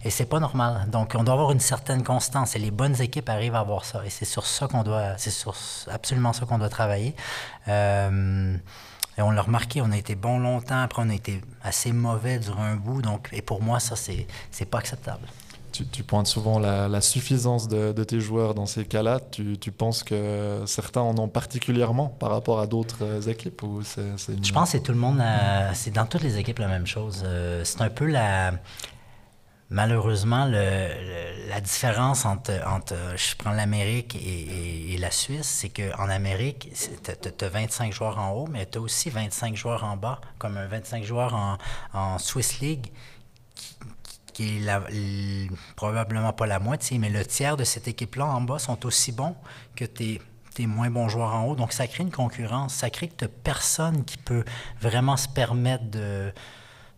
[0.04, 0.88] Et c'est pas normal.
[0.92, 2.56] Donc, on doit avoir une certaine constance.
[2.56, 4.06] Et les bonnes équipes arrivent à avoir ça.
[4.06, 5.56] Et c'est sur ça qu'on doit, c'est sur
[5.92, 7.16] absolument ça qu'on doit travailler.
[7.68, 8.56] Euh,
[9.18, 12.38] et on l'a remarqué, on a été bon longtemps, après on a été assez mauvais
[12.38, 13.02] durant un bout.
[13.02, 15.28] Donc, et pour moi, ça, c'est pas acceptable
[15.92, 19.20] tu, pointes souvent la, suffisance de, tes joueurs dans ces cas-là.
[19.32, 24.72] Tu, penses que certains en ont particulièrement par rapport à d'autres équipes ou Je pense
[24.72, 25.22] que c'est tout le monde,
[25.74, 27.24] c'est dans toutes les équipes la même chose.
[27.26, 28.54] Euh, c'est un peu la,
[29.70, 36.72] malheureusement, la différence entre, entre, je prends l'Amérique et, la Suisse, c'est qu'en Amérique,
[37.04, 40.58] tu as, 25 joueurs en haut, mais tu as aussi 25 joueurs en bas, comme
[40.58, 41.58] un 25 joueurs en,
[41.94, 42.92] en Swiss League
[44.36, 48.86] qui est probablement pas la moitié, mais le tiers de cette équipe-là en bas sont
[48.86, 49.34] aussi bons
[49.78, 50.22] que tes,
[50.54, 51.56] tes moins bons joueurs en haut.
[51.56, 52.74] Donc, ça crée une concurrence.
[52.74, 54.44] Ça crée que tu personne qui peut
[54.82, 56.34] vraiment se permettre de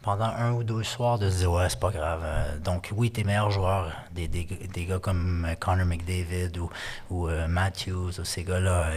[0.01, 3.11] pendant un ou deux soirs de se dire ouais c'est pas grave euh, donc oui
[3.11, 6.69] tes meilleurs joueurs des, des, des gars comme euh, Connor McDavid ou,
[7.09, 8.91] ou euh, Matthews ou ces gars-là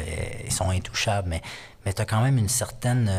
[0.45, 1.43] ils sont intouchables mais
[1.85, 3.11] mais tu as quand même une certaine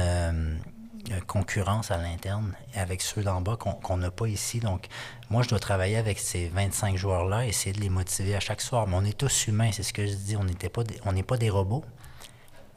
[1.27, 4.87] concurrence à l'interne avec ceux d'en bas qu'on n'a pas ici donc
[5.29, 8.61] moi je dois travailler avec ces 25 joueurs là essayer de les motiver à chaque
[8.61, 10.83] soir mais on est tous humains c'est ce que je dis on n'était pas
[11.13, 11.83] n'est pas des robots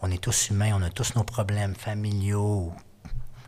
[0.03, 2.73] on est tous humains on a tous nos problèmes familiaux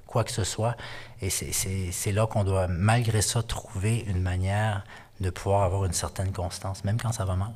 [0.06, 0.76] quoi que ce soit.
[1.20, 4.84] Et c'est là qu'on doit, malgré ça, trouver une manière
[5.20, 7.52] de pouvoir avoir une certaine constance, même quand ça va mal.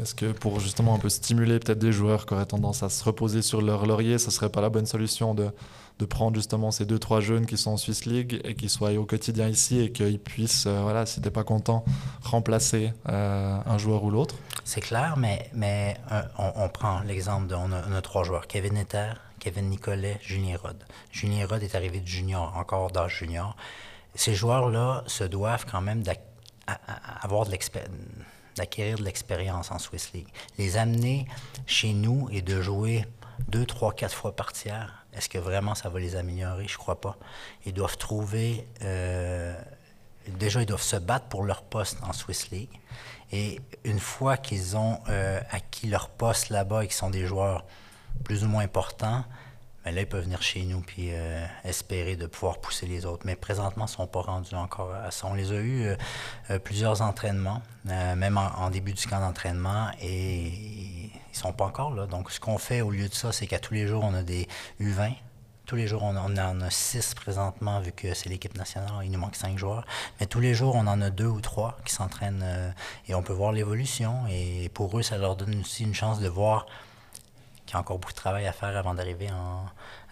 [0.00, 3.02] Est-ce que pour justement un peu stimuler peut-être des joueurs qui auraient tendance à se
[3.02, 5.50] reposer sur leur laurier, ce serait pas la bonne solution de,
[6.00, 8.92] de prendre justement ces deux trois jeunes qui sont en Swiss League et qui soient
[8.92, 11.84] au quotidien ici et qu'ils puissent, euh, voilà, si t'es pas content,
[12.22, 14.34] remplacer euh, un joueur ou l'autre
[14.64, 19.12] C'est clair, mais, mais euh, on, prend l'exemple de on a, trois joueurs, Kevin Etter,
[19.40, 20.82] Kevin Nicolet, Julien Rod.
[21.12, 23.54] Julien Rod est arrivé du junior, encore d'âge junior.
[24.14, 26.02] Ces joueurs-là se doivent quand même
[27.22, 27.56] avoir de
[28.56, 30.28] d'acquérir de l'expérience en Swiss League.
[30.58, 31.26] Les amener
[31.66, 33.04] chez nous et de jouer
[33.48, 36.66] deux, trois, quatre fois par tiers, est-ce que vraiment ça va les améliorer?
[36.68, 37.16] Je crois pas.
[37.66, 38.66] Ils doivent trouver...
[38.82, 39.54] Euh,
[40.28, 42.80] déjà, ils doivent se battre pour leur poste en Swiss League.
[43.32, 47.64] Et une fois qu'ils ont euh, acquis leur poste là-bas et qu'ils sont des joueurs
[48.24, 49.24] plus ou moins importants,
[49.84, 53.22] mais là, ils peuvent venir chez nous puis euh, espérer de pouvoir pousser les autres.
[53.24, 55.26] Mais présentement, ils ne sont pas rendus encore à ça.
[55.26, 55.94] On les a eu
[56.50, 60.99] euh, plusieurs entraînements, même en, début du camp d'entraînement, et
[61.32, 62.06] ils sont pas encore là.
[62.06, 64.22] Donc, ce qu'on fait au lieu de ça, c'est qu'à tous les jours, on a
[64.22, 64.48] des
[64.80, 65.14] U20.
[65.66, 69.20] Tous les jours, on en a six présentement, vu que c'est l'équipe nationale, il nous
[69.20, 69.86] manque cinq joueurs.
[70.18, 72.74] Mais tous les jours, on en a deux ou trois qui s'entraînent
[73.06, 74.26] et on peut voir l'évolution.
[74.28, 76.66] Et pour eux, ça leur donne aussi une chance de voir
[77.72, 79.28] y a encore beaucoup de travail à faire avant d'arriver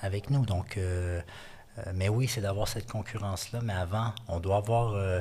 [0.00, 0.44] avec nous.
[0.44, 1.20] Donc, euh,
[1.78, 3.61] euh, mais oui, c'est d'avoir cette concurrence-là.
[3.62, 5.20] Mais avant, on doit avoir euh,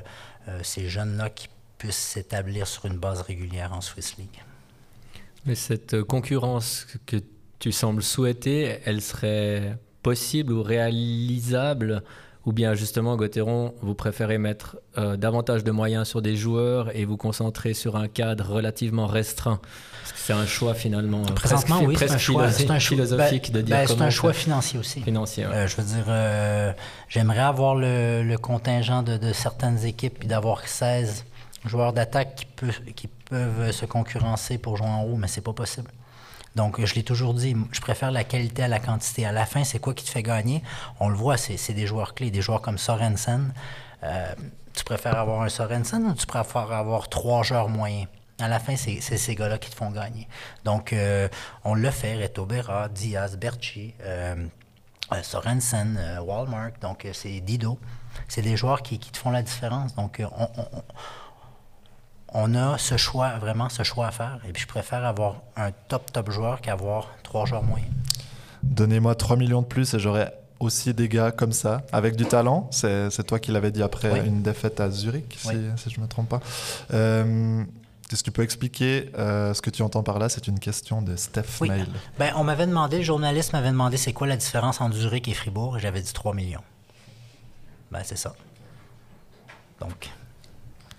[0.64, 4.44] ces jeunes-là qui puissent s'établir sur une base régulière en Swiss League.
[5.48, 7.18] Mais cette concurrence que
[7.60, 12.04] tu sembles souhaiter, elle serait possible ou réalisable
[12.48, 17.04] ou bien justement, Gauthieron, vous préférez mettre euh, davantage de moyens sur des joueurs et
[17.04, 19.60] vous concentrer sur un cadre relativement restreint?
[20.02, 23.66] Parce que c'est un choix finalement euh, Présentement, oui, c'est un choix, philosophique ben, de
[23.66, 25.02] dire ben, C'est un choix financier aussi.
[25.02, 26.76] Financier, euh, je veux dire,
[27.10, 31.26] j'aimerais avoir le, contingent de, certaines équipes et d'avoir 16
[31.66, 32.48] joueurs d'attaque
[32.96, 35.92] qui, peuvent se concurrencer pour jouer en haut, mais c'est pas possible.
[36.56, 39.26] Donc, je l'ai toujours dit, je préfère la qualité à la quantité.
[39.26, 40.64] À la fin, c'est quoi qui te fait gagner?
[41.00, 43.54] On le voit, c'est des joueurs clés, des joueurs comme Sorensen.
[44.04, 44.34] Euh,
[44.74, 48.08] tu préfères avoir un Sorensen ou tu préfères avoir trois joueurs moyens?
[48.40, 50.28] À la fin, c'est ces gars-là qui te font gagner.
[50.64, 51.28] Donc, euh,
[51.64, 54.36] on le fait, Reto Berra, Diaz, Berchi, euh,
[55.22, 57.78] Sorensen, Walmart, donc c'est Dido.
[58.28, 59.94] C'est des joueurs qui, te font la différence.
[59.96, 60.84] Donc, on on
[62.34, 64.40] a ce choix, vraiment ce choix à faire.
[64.48, 67.92] Et puis je préfère avoir un top, top joueur qu'avoir trois joueurs moyens.
[68.64, 70.28] Donnez-moi 3 millions de plus et j'aurai
[70.60, 72.68] aussi des gars comme ça, avec du talent.
[72.72, 75.50] C'est toi qui l'avais dit après une défaite à Zurich, si,
[75.90, 76.42] je ne me trompe pas.
[76.94, 77.64] Euh,
[78.12, 80.30] est-ce que tu peux expliquer euh, ce que tu entends par là?
[80.30, 81.70] C'est une question de Steph oui.
[81.70, 81.88] Mail.
[82.18, 85.34] Ben, on m'avait demandé, le journaliste m'avait demandé c'est quoi la différence entre Zurich et
[85.34, 86.64] Fribourg, et j'avais dit 3 millions.
[87.92, 88.34] Ben, c'est ça.
[89.82, 90.10] Donc,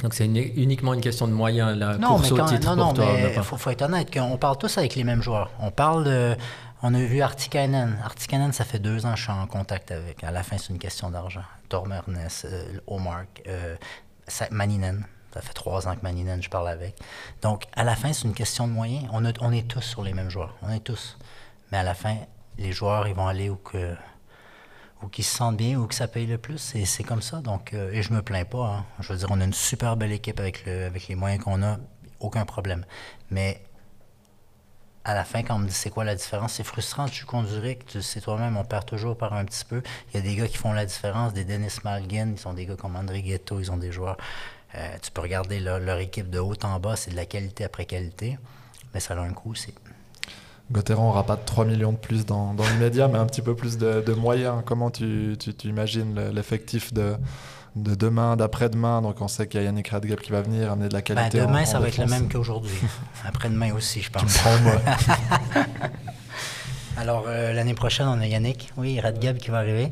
[0.00, 3.34] donc c'est uniquement une question de moyens, la non, course mais quand, non, non, mais
[3.36, 5.50] il faut, être honnête, qu'on parle tous avec les mêmes joueurs.
[5.60, 6.36] On parle de...
[6.82, 7.98] On a vu Artikainen.
[8.04, 10.22] Artikainen, ça fait deux ans que je suis en contact avec.
[10.22, 11.42] À la fin, c'est une question d'argent.
[11.68, 13.74] Dormernes, euh, Omark, euh,
[14.52, 15.04] Maninen.
[15.34, 16.94] Ça fait trois ans que Maninen, je parle avec.
[17.42, 19.08] Donc, à la fin, c'est une question de moyens.
[19.12, 20.54] On, on est tous sur les mêmes joueurs.
[20.62, 21.18] On est tous.
[21.72, 22.16] Mais à la fin,
[22.58, 23.96] les joueurs, ils vont aller où que
[25.02, 26.58] ou qui se sentent bien ou que ça paye le plus.
[26.58, 27.40] C'est comme ça.
[27.40, 28.66] Donc, euh, et je me plains pas.
[28.66, 28.84] Hein.
[29.00, 31.62] Je veux dire, on a une super belle équipe avec, le, avec les moyens qu'on
[31.62, 31.78] a.
[32.20, 32.84] Aucun problème.
[33.30, 33.62] Mais
[35.04, 37.06] à la fin, quand on me dit c'est quoi la différence, c'est frustrant.
[37.06, 39.82] Tu contre Zurich, tu sais toi-même, on perd toujours par un petit peu.
[40.08, 42.66] Il y a des gars qui font la différence, des Dennis Malgin, ils sont des
[42.66, 44.16] gars comme André Ghetto, ils ont des joueurs.
[44.74, 47.64] Euh, tu peux regarder leur, leur, équipe de haut en bas, c'est de la qualité
[47.64, 48.38] après qualité,
[48.92, 49.72] mais ça a un coût aussi.
[50.70, 53.78] Gauthieron n'aura pas 3 millions de plus dans, dans l'immédiat, mais un petit peu plus
[53.78, 54.62] de, moyens.
[54.66, 57.14] Comment tu, tu, imagines l'effectif de,
[57.74, 59.00] de demain, d'après-demain?
[59.00, 61.38] Donc on sait qu'il y a Yannick Radgeb qui va venir amener de la qualité.
[61.38, 62.76] Ben, demain, ça va être le même qu'aujourd'hui.
[63.24, 64.40] Après-demain aussi, je pense.
[66.98, 69.90] Alors, euh, l'année prochaine, on a Yannick, oui, Radgeb qui va arriver.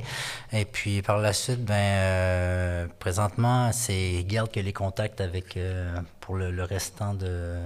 [0.53, 5.57] Et puis, par la suite, ben, euh, présentement, c'est Gerd qui a les contacts avec,
[5.57, 7.59] euh, pour le, le restant de,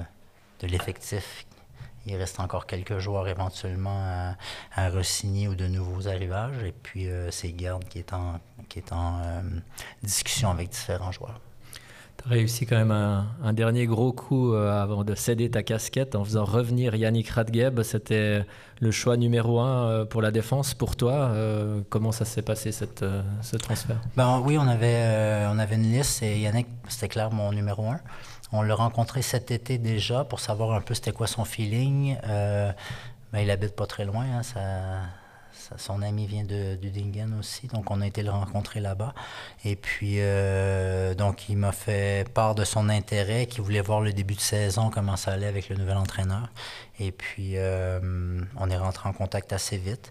[0.61, 1.46] de l'effectif
[2.11, 4.37] Il reste encore quelques joueurs éventuellement à,
[4.75, 6.62] à re-signer ou de nouveaux arrivages.
[6.64, 9.20] Et puis, c'est Garde qui est en, qui est en
[10.03, 11.40] discussion avec différents joueurs.
[12.18, 16.25] Tu as réussi quand même un, dernier gros coup avant de céder ta casquette en
[16.25, 17.81] faisant revenir Yannick Radgeb.
[17.83, 18.44] C'était
[18.81, 21.33] le choix numéro un pour la défense pour toi.
[21.88, 23.05] comment ça s'est passé cette,
[23.40, 24.01] ce transfert?
[24.16, 28.01] Ben, Oui, on avait, on avait une liste et Yannick, c'était clair mon numéro un.
[28.53, 32.19] On l'a rencontré cet été déjà pour savoir un peu c'était quoi son feeling.
[32.27, 32.73] Euh,
[33.33, 34.25] mais il habite pas très loin.
[34.25, 34.43] Hein,
[35.77, 39.15] son ami vient de Dudingen aussi, donc on a été le rencontrer là-bas.
[39.65, 44.13] Et puis, euh, donc, il m'a fait part de son intérêt, qu'il voulait voir le
[44.13, 46.49] début de saison, comment ça allait avec le nouvel entraîneur.
[46.99, 50.11] Et puis, euh, on est rentré en contact assez vite.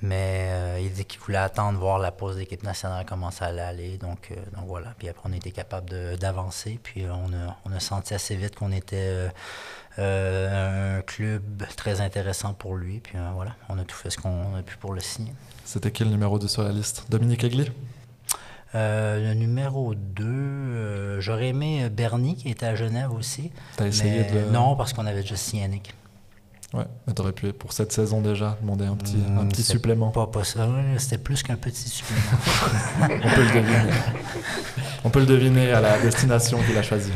[0.00, 3.60] Mais euh, il dit qu'il voulait attendre voir la pause d'équipe nationale, comment ça allait
[3.60, 3.98] aller.
[3.98, 4.94] Donc, euh, donc voilà.
[4.96, 6.78] Puis après, on était capable d'avancer.
[6.82, 9.28] Puis euh, on a, on a, senti assez vite qu'on était
[9.98, 13.00] un club très intéressant pour lui.
[13.00, 15.32] Puis voilà, on a tout fait ce qu'on a pu pour le signer.
[15.64, 17.06] C'était quel numéro 2 sur la liste?
[17.08, 17.70] Dominique Aigli
[18.74, 23.50] le numéro 2, j'aurais aimé Bernie qui était à Genève aussi.
[23.76, 24.52] T'as essayé de.
[24.52, 25.94] Non, parce qu'on avait déjà signé Yannick.
[26.74, 30.10] Ouais, mais t'aurais pu, pour cette saison déjà, demander un petit, un hmm, petit supplément.
[30.10, 32.20] Pas, pas ça, c'était plus qu'un petit supplément.
[33.24, 33.92] On peut le deviner.
[35.04, 37.12] On peut le deviner à la destination qu'il a choisie.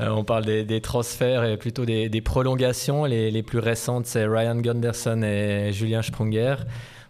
[0.00, 3.04] Euh, on parle des, transferts et plutôt des, prolongations.
[3.04, 6.56] Les, les, plus récentes, c'est Ryan Gunderson et Julien Sprunger.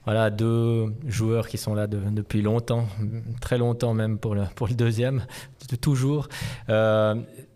[0.05, 2.87] Voilà, deux joueurs qui sont là depuis longtemps,
[3.41, 5.25] très longtemps même pour le, pour le deuxième,
[5.81, 6.29] toujours.
[6.69, 7.15] Euh,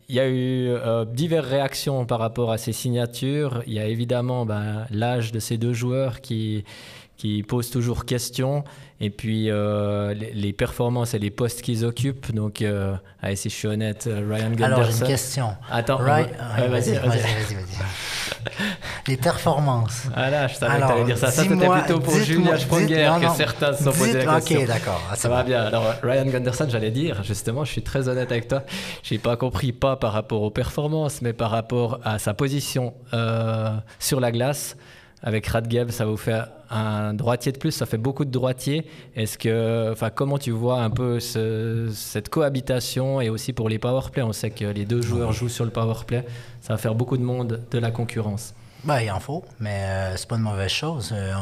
[0.09, 3.63] il y a eu euh, diverses réactions par rapport à ces signatures.
[3.67, 6.65] Il y a évidemment ben, l'âge de ces deux joueurs qui,
[7.19, 8.65] qui pose toujours question.
[9.01, 12.35] Et puis euh, les, performances et les postes qu'ils occupent.
[12.35, 14.65] Donc, euh, allez, si je suis honnête, Ryan Gunderson.
[14.65, 15.49] Alors, j'ai une question.
[15.71, 16.31] Attends, vas-y,
[16.69, 17.55] vas-y, vas-y.
[19.09, 20.05] les performances.
[20.15, 21.31] Ah là, je savais que tu allais dire ça.
[21.31, 24.61] Ça, c'était plutôt pour Julia Sprunger que certains se sont posés la question.
[24.61, 25.03] Ok, d'accord.
[25.11, 25.63] Ah, ça va bien.
[25.63, 28.63] Alors, Ryan Gunderson, j'allais dire, justement, je suis très honnête avec toi.
[29.03, 32.95] Je n'ai pas compris, pas par rapport aux performances, mais par rapport à sa position
[33.13, 34.77] euh, sur la glace.
[35.23, 38.87] Avec Radgeb, ça vous fait un droitier de plus, ça fait beaucoup de droitiers.
[39.17, 44.23] Est-ce que, enfin, comment tu vois un peu cette cohabitation et aussi pour les powerplay
[44.23, 46.25] On sait que les deux joueurs jouent sur le powerplay,
[46.61, 48.55] ça va faire beaucoup de monde de la concurrence.
[48.85, 51.11] Ben, il en faut, mais euh, c'est pas une mauvaise chose.
[51.13, 51.35] Euh,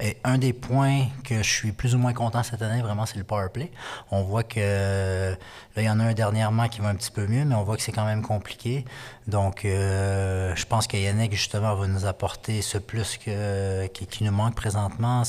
[0.00, 3.16] et un des points que je suis plus ou moins content cette année, vraiment, c'est
[3.16, 3.70] le power play.
[4.10, 7.28] On voit que là, il y en a un dernièrement qui va un petit peu
[7.28, 8.84] mieux, mais on voit que c'est quand même compliqué.
[9.28, 14.56] Donc, euh, je pense que Yannick, justement, va nous apporter ce plus qui, nous manque
[14.56, 15.22] présentement.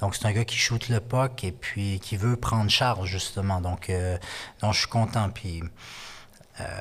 [0.00, 3.60] Donc, c'est un gars qui shoot le puck et puis qui veut prendre charge, justement.
[3.60, 3.92] Donc,
[4.62, 5.28] donc je suis content.
[5.28, 5.62] Puis,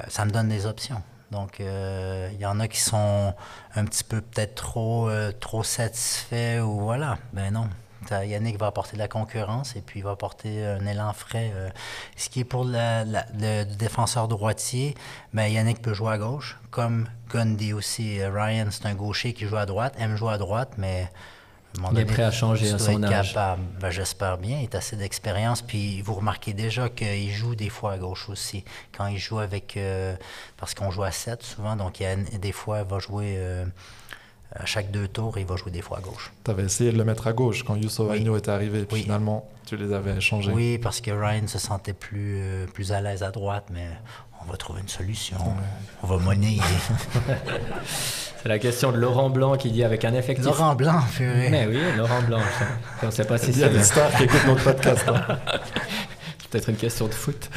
[0.07, 1.01] ça me donne des options.
[1.33, 3.33] Donc, euh, il y en a qui sont
[3.73, 7.17] un petit peu peut-être trop, euh, trop satisfaits ou voilà.
[7.33, 7.67] Ben non.
[8.11, 11.51] Yannick va apporter de la concurrence et puis il va apporter un élan frais.
[11.55, 11.69] Euh.
[12.15, 14.93] ce qui est pour le défenseur droitier,
[15.33, 18.23] ben Yannick peut jouer à gauche, comme Gundy aussi.
[18.23, 21.09] Ryan, c'est un gaucher qui joue à droite, aime jouer à droite, mais
[21.91, 23.33] il est prêt à changer à son âge.
[23.33, 24.59] Ben, J'espère bien.
[24.59, 25.61] Il a assez d'expérience.
[25.61, 28.63] Puis vous remarquez déjà qu'il joue des fois à gauche aussi.
[28.95, 29.77] Quand il joue avec.
[29.77, 30.15] Euh,
[30.57, 33.35] parce qu'on joue à 7 souvent, donc il y a, des fois, il va jouer.
[33.37, 33.65] Euh,
[34.55, 36.31] à chaque deux tours, il va jouer des fois à gauche.
[36.43, 38.37] Tu avais essayé de le mettre à gauche quand Youssef oui.
[38.37, 38.85] était arrivé.
[38.85, 40.51] Puis finalement, tu les avais changés.
[40.51, 43.87] Oui, parce que Ryan se sentait plus, euh, plus à l'aise à droite, mais
[44.41, 45.37] on va trouver une solution.
[46.03, 46.61] On va monnayer.
[48.43, 50.43] C'est la question de Laurent Blanc qui dit avec un effectif.
[50.45, 51.47] Laurent Blanc, purée.
[51.49, 52.41] Mais oui, Laurent Blanc.
[53.01, 55.05] On ne sait pas si Il y a des stars qui écoutent notre podcast.
[55.07, 55.39] Hein.
[56.41, 57.49] C'est peut-être une question de foot.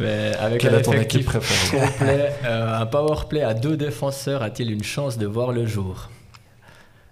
[0.00, 4.82] Mais avec Quelle un effectif complet, euh, un power play à deux défenseurs a-t-il une
[4.82, 6.10] chance de voir le jour?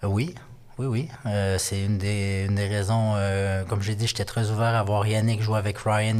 [0.02, 0.34] Oui.
[0.78, 1.08] Oui, oui.
[1.26, 3.12] Euh, c'est une des, une des raisons.
[3.14, 6.16] Euh, comme j'ai dit, j'étais très ouvert à voir Yannick jouer avec Ryan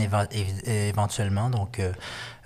[0.65, 1.51] éventuellement.
[1.51, 1.81] Donc,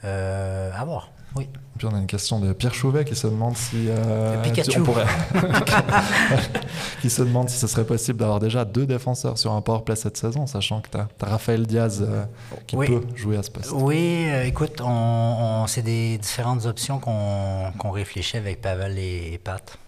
[0.03, 1.11] à voir.
[1.37, 1.49] Oui.
[1.77, 4.43] Puis on a une question de Pierre Chouvet qui se demande si euh,
[7.03, 10.17] qui se demande si ce serait possible d'avoir déjà deux défenseurs sur un powerplay cette
[10.17, 12.25] saison, sachant que tu as, Raphaël Diaz euh,
[12.67, 13.73] qui peut jouer à ce poste.
[13.73, 19.79] Oui, euh, écoute, on, c'est des différentes options qu'on réfléchit avec Pavel et, Pat.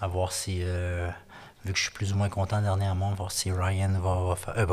[0.00, 3.92] À voir si, vu que je suis plus ou moins content dernièrement, voir si Ryan
[4.00, 4.66] va, faire.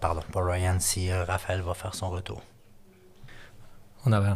[0.00, 2.40] pardon, pas Ryan, si Raphaël va faire son retour.
[4.06, 4.30] On avait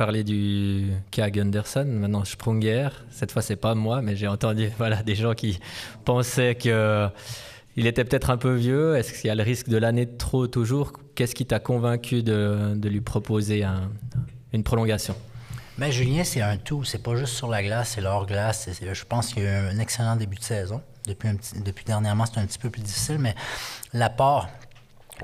[0.00, 2.88] parler du cas Gunderson, maintenant Sprunger.
[3.10, 5.60] Cette fois, c'est pas moi, mais j'ai entendu voilà, des gens qui
[6.06, 7.06] pensaient que
[7.76, 8.96] il était peut-être un peu vieux.
[8.96, 10.94] Est-ce qu'il y a le risque de l'année de trop toujours?
[11.14, 13.62] Qu'est-ce qui t'a convaincu de, lui proposer
[14.54, 15.14] une prolongation?
[15.76, 16.82] Mais Julien, c'est un tout.
[16.82, 18.70] C'est pas juste sur la glace, c'est hors glace.
[18.80, 20.80] Je pense qu'il y a eu un excellent début de saison.
[21.06, 21.28] Depuis,
[21.62, 23.34] depuis dernièrement, c'est un petit peu plus difficile, mais
[23.92, 24.48] l'apport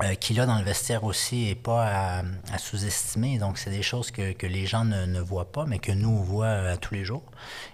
[0.03, 3.37] euh, qu'il a dans le vestiaire aussi n'est pas à, sous-estimer.
[3.37, 6.09] Donc, c'est des choses que, que les gens ne, ne, voient pas, mais que nous,
[6.09, 7.23] on voit euh, tous les jours.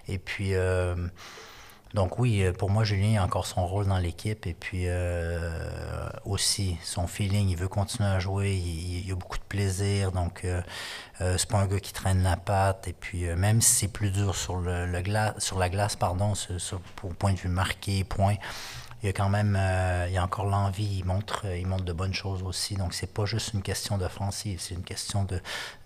[0.08, 0.94] Et puis, euh,
[1.94, 6.08] donc oui, euh, pour moi, Julien a encore son rôle dans l'équipe et puis euh,
[6.24, 10.60] aussi son feeling, il veut continuer à jouer, il, a beaucoup de plaisir, donc euh,
[11.20, 14.34] c'est pas un gars qui traîne la patte et puis même si c'est plus dur
[14.34, 14.88] sur, le,
[15.38, 18.34] sur la glace, pardon, sur, au point de vue marqué, point,
[19.04, 19.56] il y a quand même,
[20.08, 23.12] il y a encore l'envie, il montre, il montre de bonnes choses aussi, donc c'est
[23.12, 25.26] pas juste une question d'offensive, c'est une question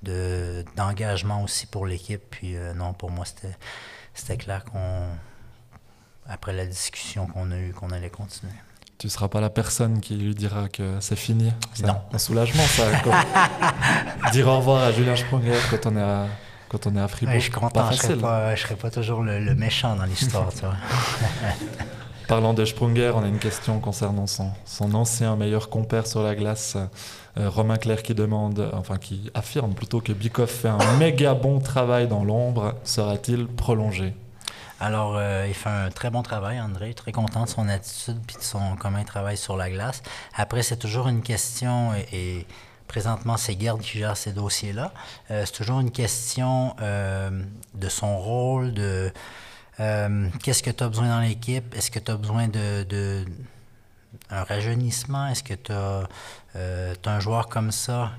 [0.02, 3.57] de, d'engagement aussi pour l'équipe, puis non, pour moi, c'était,
[4.14, 5.09] c'était clair qu'on
[6.28, 8.52] après la discussion qu'on a eue, qu'on allait continuer.
[8.98, 11.52] Tu ne seras pas la personne qui lui dira que c'est fini.
[11.72, 12.00] C'est non.
[12.12, 12.85] un soulagement, ça.
[14.33, 16.26] dire au revoir à Julien Sprunger quand on est à,
[16.68, 17.37] quand on est à Fribourg.
[17.37, 20.50] je suis content, je ne serai, pas toujours le, méchant dans l'histoire.
[22.29, 26.35] Parlant de Sprunger, on a une question concernant son, son ancien meilleur compère sur la
[26.35, 26.77] glace,
[27.38, 31.59] euh, Romain Claire, qui demande, enfin qui affirme plutôt que Bikoff fait un méga bon
[31.59, 32.75] travail dans l'ombre.
[32.85, 34.12] Sera-t-il prolongé?
[34.79, 36.93] Alors, euh, il fait un très bon travail, André.
[36.93, 40.03] Très content de son attitude puis de son comment il travaille sur la glace.
[40.37, 42.47] Après, c'est toujours une question et,
[42.88, 44.93] présentement, c'est Garde qui gère ces dossiers-là.
[45.31, 47.31] Euh, c'est toujours une question euh,
[47.75, 49.11] de son rôle, de
[49.79, 53.25] qu'est-ce que tu as besoin dans l'équipe, est-ce que tu as besoin de,
[54.31, 56.09] un rajeunissement, est-ce que tu as,
[56.55, 58.12] as, un joueur comme ça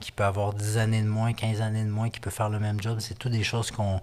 [0.00, 2.60] qui peut avoir 10 années de moins, 15 années de moins, qui peut faire le
[2.60, 2.98] même job?
[3.00, 4.00] C'est toutes des choses qu'on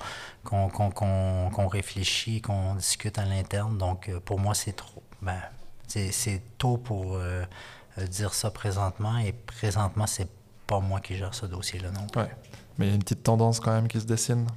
[1.68, 3.78] réfléchit, qu'on discute à l'interne.
[3.78, 5.02] Donc, euh, pour moi, c'est trop.
[5.22, 5.39] Ben,
[5.88, 7.44] c'est tôt pour euh,
[7.98, 9.18] euh, dire ça présentement.
[9.20, 10.30] Et présentement, c'est
[10.68, 12.30] pas moi qui gère ce dossier-là non Ouais.
[12.78, 14.48] Mais il y a une petite tendance quand même qui se dessine.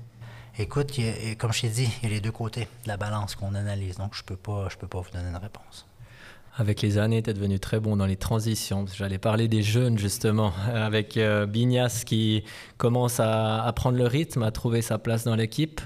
[0.60, 0.90] Écoute,
[1.38, 3.96] comme je t'ai dit, il y a les deux côtés de la balance qu'on analyse.
[3.96, 5.86] Donc, je peux pas, je peux pas vous donner une réponse.
[6.56, 8.84] Avec les années, tu es devenu très bon dans les transitions.
[8.92, 12.42] J'allais parler des jeunes, justement, avec euh, Bignas qui
[12.76, 15.80] commence à, prendre le rythme, à trouver sa place dans l'équipe.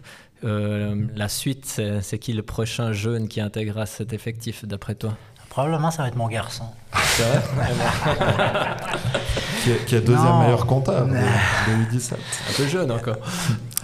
[0.44, 1.66] Euh, la suite,
[2.00, 5.18] c'est qui le prochain jeune qui intégrera cet effectif, d'après toi?
[5.50, 6.64] Probablement, ça va être mon garçon.
[6.94, 7.42] C'est vrai?
[9.86, 12.14] Qui, est, deuxième meilleur comptable de, U17.
[12.14, 13.18] Un peu jeune encore.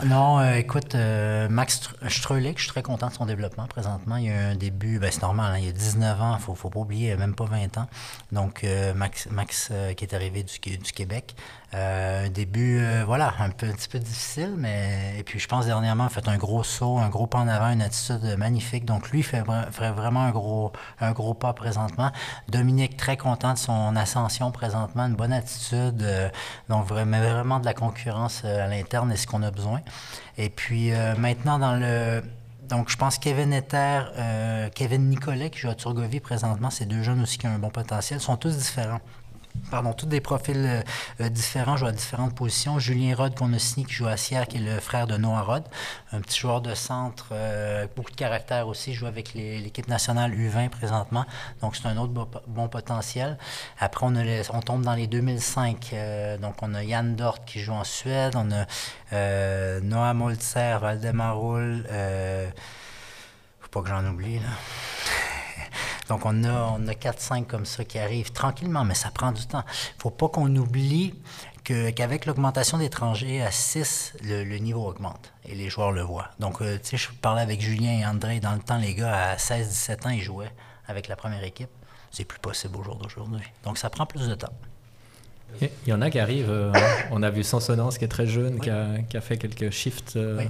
[0.06, 4.16] Non, euh, écoute, euh, Max Streulick, je suis très content de son développement présentement.
[4.16, 6.42] Il y a un début, ben, c'est normal, hein, il y a 19 ans, il
[6.42, 7.88] faut, faut pas oublier, même pas 20 ans.
[8.30, 11.34] Donc, euh, Max, Max qui est arrivé du, du Québec.
[11.72, 15.14] Un début, voilà, un, peu, petit peu difficile, mais.
[15.18, 17.70] Et puis, je pense dernièrement, a fait un gros saut, un gros pas en avant,
[17.70, 18.84] une attitude magnifique.
[18.84, 22.10] Donc, lui, fait, vraiment un gros, un gros pas présentement.
[22.48, 26.04] Dominique, très content de son ascension présentement, une bonne attitude.
[26.68, 29.80] donc, vraiment, vraiment de la concurrence à l'interne est ce qu'on a besoin.
[30.36, 32.22] Et puis euh, maintenant, dans le.
[32.68, 37.02] Donc, je pense Kevin Ether, euh, Kevin Nicolet, qui joue à Turgovie présentement, ces deux
[37.02, 39.00] jeunes aussi qui ont un bon potentiel, sont tous différents
[39.70, 40.82] pardon, tous des profils euh,
[41.20, 42.78] euh, différents, jouent à différentes positions.
[42.78, 45.42] Julien Rod, qu'on a signé, qui joue à Sierre, qui est le frère de Noah
[45.42, 45.64] Rod,
[46.12, 50.68] un petit joueur de centre, euh, beaucoup de caractère aussi, joue avec l'équipe nationale U20
[50.70, 51.24] présentement,
[51.60, 52.12] donc c'est un autre
[52.46, 53.38] bon, potentiel.
[53.78, 55.94] Après, on, on, tombe dans les 2005,
[56.40, 61.86] donc on a Yann Dort qui joue en Suède, on a Noah Moltzer, Valdemar Roul,
[63.60, 64.48] faut pas que j'en oublie, là.
[66.08, 69.46] Donc, on a, on a 4-5 comme ça qui arrivent tranquillement, mais ça prend du
[69.46, 69.64] temps.
[69.66, 71.14] Il ne faut pas qu'on oublie
[71.64, 76.30] qu'avec l'augmentation d'étrangers à 6, le, niveau augmente et les joueurs le voient.
[76.38, 78.40] Donc, euh, tu sais, je parlais avec Julien et André.
[78.40, 80.52] Dans le temps, les gars, à 16-17 ans, ils jouaient
[80.86, 81.68] avec la première équipe.
[82.10, 83.42] C'est plus possible au jour d'aujourd'hui.
[83.64, 84.52] Donc, ça prend plus de temps.
[85.60, 86.50] Il y en a qui arrivent.
[86.50, 86.72] Euh,
[87.10, 90.14] on a vu Sansonance qui est très jeune, qui, a, qui, a, fait quelques shifts.
[90.16, 90.44] Euh,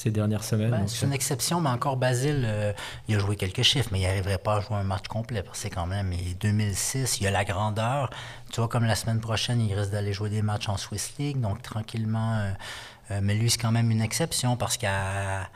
[0.00, 0.70] ces dernières semaines.
[0.70, 2.72] Ben, c'est une exception, mais encore Basile, euh,
[3.06, 5.58] il a joué quelques chiffres, mais il n'arriverait pas à jouer un match complet parce
[5.58, 6.10] que c'est quand même
[6.40, 8.08] 2006, il a la grandeur.
[8.50, 11.38] Tu vois, comme la semaine prochaine, il risque d'aller jouer des matchs en Swiss League,
[11.38, 12.38] donc tranquillement.
[12.38, 12.52] Euh,
[13.10, 15.50] euh, mais lui, c'est quand même une exception parce qu'à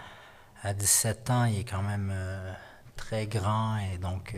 [0.63, 2.13] à 17 ans, il est quand même
[2.97, 4.37] très grand et donc.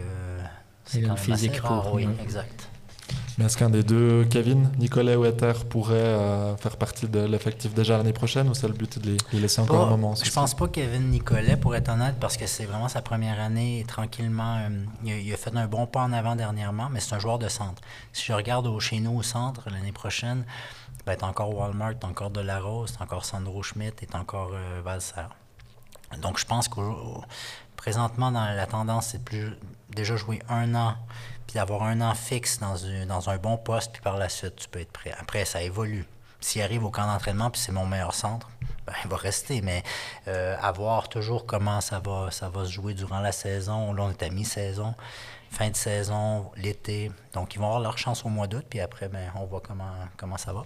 [0.84, 2.68] c'est quand même physique rare, oui, exact.
[3.38, 7.74] Mais est-ce qu'un des deux, Kevin, Nicolas ou Ether, pourrait euh, faire partie de l'effectif
[7.74, 10.54] déjà l'année prochaine ou c'est le but de les, laisser encore un moment Je pense
[10.54, 14.56] pas Kevin Nicolet, pour être honnête, parce que c'est vraiment sa première année tranquillement.
[14.60, 17.48] Euh, il, a, fait un bon pas en avant dernièrement, mais c'est un joueur de
[17.48, 17.82] centre.
[18.14, 20.46] Si je regarde au, chez nous au centre l'année prochaine,
[21.00, 25.28] il va être encore Walmart, encore Delarose, encore Sandro Schmidt, et encore euh, Valser.
[26.22, 26.80] Donc je pense que
[27.76, 29.52] présentement, dans la tendance, c'est plus
[29.94, 30.94] déjà jouer un an
[31.46, 32.74] puis d'avoir un an fixe dans,
[33.06, 35.14] dans un bon poste, puis par la suite, tu peux être prêt.
[35.18, 36.04] Après, ça évolue.
[36.40, 38.48] S'il arrive au camp d'entraînement, puis c'est mon meilleur centre,
[38.86, 39.82] ben, il va rester, mais
[40.28, 43.92] euh, à voir toujours comment ça va, ça va se jouer durant la saison.
[43.92, 44.94] Là, on est à mi-saison,
[45.50, 47.10] fin de saison, l'été.
[47.32, 49.92] Donc, ils vont avoir leur chance au mois d'août, puis après, ben, on voit comment,
[50.16, 50.64] comment ça va.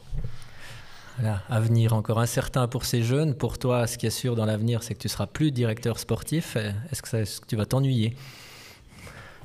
[1.18, 3.34] Voilà, avenir encore incertain pour ces jeunes.
[3.34, 6.56] Pour toi, ce qui est sûr dans l'avenir, c'est que tu seras plus directeur sportif.
[6.56, 8.16] Est-ce que, est que, tu vas t'ennuyer?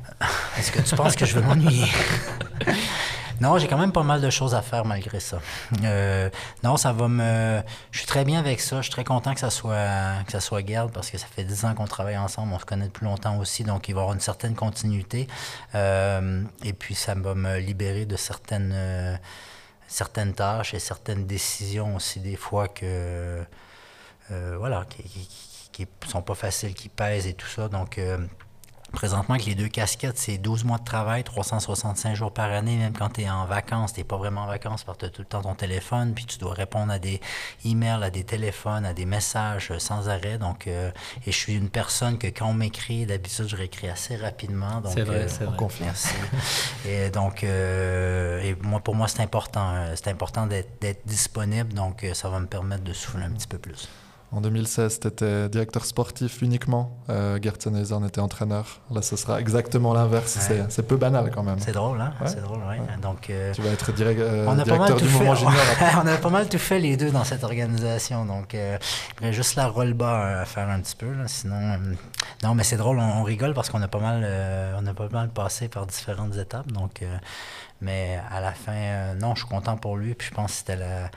[0.58, 1.88] Est-ce que tu penses que je vais m'ennuyer?
[3.42, 5.40] Non, j'ai quand même pas mal de choses à faire malgré ça.
[5.84, 6.30] Euh,
[6.64, 7.62] non, ça va me.
[7.92, 8.78] Je suis très bien avec ça.
[8.78, 11.44] Je suis très content que ça soit que ça soit Gerd parce que ça fait
[11.44, 12.54] dix ans qu'on travaille ensemble.
[12.54, 15.28] On se connaît depuis longtemps aussi, donc il va y avoir une certaine continuité.
[15.76, 19.18] Euh, et puis ça va me libérer de certaines euh,
[19.88, 23.44] certaines tâches et certaines décisions aussi des fois que
[24.30, 27.68] voilà qui, qui, qui, sont pas faciles, qui pèsent et tout ça.
[27.68, 28.00] Donc
[28.96, 32.94] Présentement, avec les deux casquettes, c'est 12 mois de travail, 365 jours par année, même
[32.94, 35.28] quand tu es en vacances, tu pas vraiment en vacances parce que tu tout le
[35.28, 37.20] temps ton téléphone, puis tu dois répondre à des
[37.66, 40.38] emails, à des téléphones, à des messages sans arrêt.
[40.38, 40.92] Donc, euh,
[41.28, 44.82] et je suis une personne que quand on m'écrit, d'habitude, je réécris assez rapidement.
[44.88, 45.58] C'est vrai, euh, c'est vrai.
[45.82, 46.16] Merci.
[46.88, 49.74] et donc, euh, et moi, pour moi, c'est important.
[49.96, 53.90] C'est important d'être disponible, donc ça va me permettre de souffler un petit peu plus.
[54.32, 56.98] En 2016, tu étais directeur sportif uniquement.
[57.10, 58.82] Euh, Gert était entraîneur.
[58.92, 60.38] Là, ce sera exactement l'inverse.
[60.70, 61.60] C'est peu banal quand même.
[61.60, 62.14] C'est drôle, hein?
[62.26, 62.78] C'est drôle, oui.
[63.02, 65.54] Donc, euh, tu vas être euh, directeur du moment junior.
[66.04, 68.26] on a pas mal tout fait les deux dans cette organisation.
[68.26, 68.78] Donc, euh,
[69.32, 71.14] juste la roll bas à faire un petit peu.
[71.28, 71.80] Sinon,
[72.44, 73.00] non, mais c'est drôle.
[73.00, 74.28] On, rigole parce qu'on a pas mal,
[74.80, 76.72] on a pas mal passé par différentes étapes.
[76.72, 77.04] Donc,
[77.82, 80.14] mais à la fin, non, je suis content pour lui.
[80.16, 81.10] Puis je pense que c'était la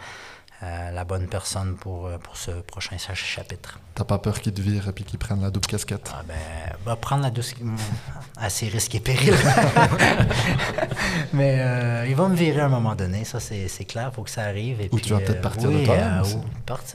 [0.64, 3.78] euh, la bonne personne pour, euh, pour ce prochain chapitre.
[3.94, 6.10] T'as pas peur qu'il te vire et puis qu'il prenne la double casquette?
[6.12, 6.34] Ah ben,
[6.84, 7.46] va prendre la double
[8.36, 9.36] à ses risques et périls.
[11.32, 14.24] Mais euh, il va me virer à un moment donné, ça c'est clair, il faut
[14.24, 14.80] que ça arrive.
[14.80, 16.24] Et ou tu vas peut-être partir de toi-même.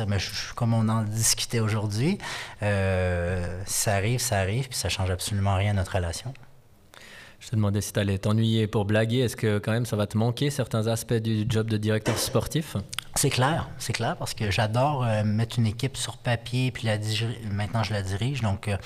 [0.09, 0.17] mais
[0.55, 2.17] comme on en discutait aujourd'hui,
[2.59, 6.33] ça arrive, ça arrive, puis ça change absolument rien à notre relation.
[7.43, 9.19] Je te demandais si tu allais t'ennuyer pour blaguer.
[9.19, 12.77] Est-ce que quand même ça va te manquer certains aspects du job de directeur sportif?
[13.15, 16.97] C'est clair, c'est clair parce que j'adore euh, mettre une équipe sur papier puis la
[17.51, 18.41] maintenant je la dirige.
[18.41, 18.77] Donc euh,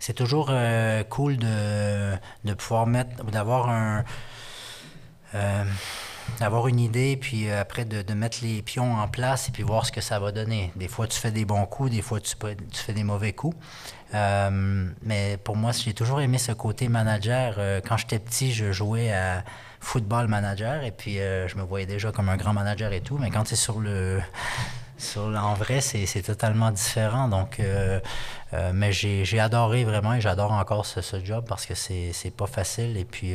[0.00, 2.12] c'est toujours euh, cool de,
[2.44, 4.04] de, pouvoir mettre, d'avoir un
[6.40, 9.92] d'avoir une idée, puis après de, mettre les pions en place et puis voir ce
[9.92, 10.72] que ça va donner.
[10.76, 12.36] Des fois, tu fais des bons coups, des fois, tu
[12.72, 13.56] fais des mauvais coups.
[14.14, 17.56] Euh, mais pour moi, j'ai toujours aimé ce côté manager.
[17.58, 19.44] Euh, quand j'étais petit, je jouais à
[19.80, 23.18] football manager et puis euh, je me voyais déjà comme un grand manager et tout.
[23.18, 24.20] Mais quand c'est sur le
[25.16, 27.28] en vrai, c'est totalement différent.
[27.28, 27.60] Donc,
[28.72, 32.96] mais j'ai adoré vraiment et j'adore encore ce, ce, job parce que c'est pas facile.
[32.96, 33.34] Et puis,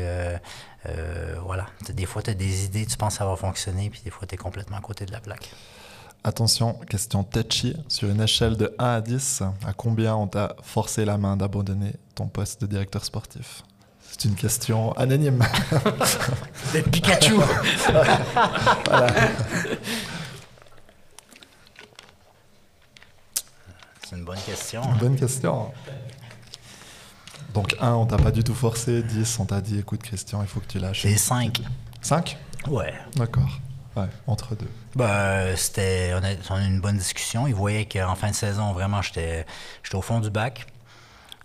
[1.43, 1.67] voilà.
[1.89, 4.25] Des fois, tu as des idées, tu penses que ça va fonctionner, puis des fois,
[4.25, 5.51] tu es complètement à côté de la plaque.
[6.23, 7.75] Attention, question touchy.
[7.87, 11.93] Sur une échelle de 1 à 10, à combien on t'a forcé la main d'abandonner
[12.13, 13.63] ton poste de directeur sportif?
[14.01, 15.41] C'est une question anonyme.
[16.71, 17.35] C'est Pikachu
[24.03, 24.81] C'est une bonne question.
[24.83, 25.71] Une bonne question.
[27.53, 29.03] Donc 1, on t'a pas du tout forcé.
[29.03, 31.03] 10, on t'a dit écoute Christian, il faut que tu lâches.
[31.03, 31.61] C'est 5.
[32.01, 32.93] 5 Ouais.
[33.15, 33.61] D'accord
[34.27, 34.69] entre deux.
[34.95, 37.47] Ben, c'était, on a, eu une bonne discussion.
[37.47, 39.45] Il voyait qu'en fin de saison, vraiment, j'étais,
[39.83, 40.67] j'étais au fond du bac.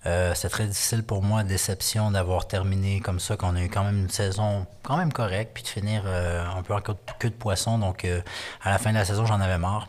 [0.07, 3.85] Euh, c'était très difficile pour moi, déception d'avoir terminé comme ça, qu'on a eu quand
[3.85, 7.35] même une saison quand même correcte, puis de finir euh, un peu en queue de
[7.35, 7.79] poisson.
[7.79, 8.21] Donc, euh,
[8.63, 9.89] à la fin de la saison, j'en avais marre.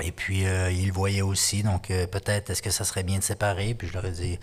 [0.00, 1.62] Et puis, il voyait aussi.
[1.62, 3.74] Donc, peut-être, est-ce que ça serait bien de séparer?
[3.74, 4.38] Puis je leur ai dit,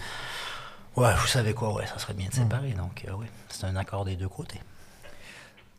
[0.95, 2.43] ouais, vous savez quoi, ouais, ça serait bien de hmm.
[2.43, 2.71] séparer.
[2.73, 4.61] Donc, oui, c'est un accord des deux côtés.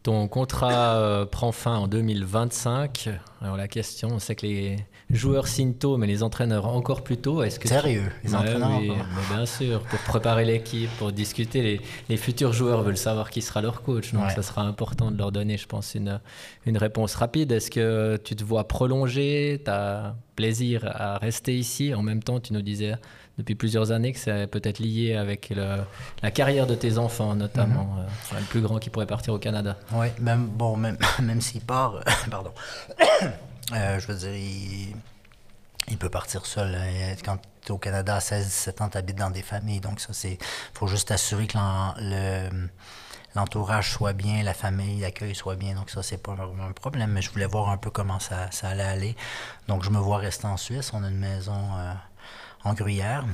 [0.03, 3.11] Ton contrat euh, prend fin en 2025.
[3.43, 4.77] Alors la question, on sait que les
[5.11, 7.43] joueurs signent tôt, mais les entraîneurs encore plus tôt.
[7.43, 8.93] Est-ce que Sérieux, les entraîneurs oui,
[9.31, 13.83] Bien sûr, pour préparer l'équipe, pour discuter, les, futurs joueurs veulent savoir qui sera leur
[13.83, 14.15] coach.
[14.15, 16.19] Donc ça sera important de leur donner, je pense, une,
[16.65, 17.53] une réponse rapide.
[17.53, 19.61] Est-ce que tu te vois prolonger?
[19.63, 21.95] Tu as plaisir à rester ici?
[21.95, 22.95] En même temps, tu nous disais
[23.41, 25.53] depuis plusieurs années que c'est peut-être lié avec
[26.23, 27.85] la carrière de tes enfants, notamment.
[27.85, 28.01] Mhm.
[28.01, 29.77] Euh, le plus grand qui pourrait partir au Canada.
[29.93, 32.53] Oui, même, bon, même, même s'il part, euh, pardon,
[33.73, 34.35] euh, je veux dire,
[35.89, 36.79] il, peut partir seul.
[37.25, 39.81] Quand tu es au Canada à 16-17 ans, tu habites dans des familles.
[39.81, 40.39] Donc, ça, c'est.
[40.75, 41.59] faut juste assurer que
[43.35, 45.75] l'entourage soit bien, la famille, l'accueil soit bien.
[45.75, 47.11] Donc ça, c'est pas un problème.
[47.11, 49.17] Mais je voulais voir un peu comment ça, ça allait aller.
[49.69, 50.93] Donc je me vois rester en Suisse.
[50.93, 51.61] On a une maison
[52.65, 53.25] en Gruyère.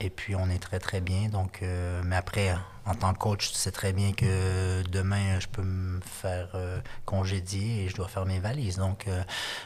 [0.00, 1.28] Et puis, on est très, très bien.
[1.28, 2.54] Donc, euh, mais après,
[2.86, 6.78] en tant que coach, tu sais très bien que demain, je peux me faire euh,
[7.04, 8.76] congédier et je dois faire mes valises.
[8.76, 9.24] Donc, euh,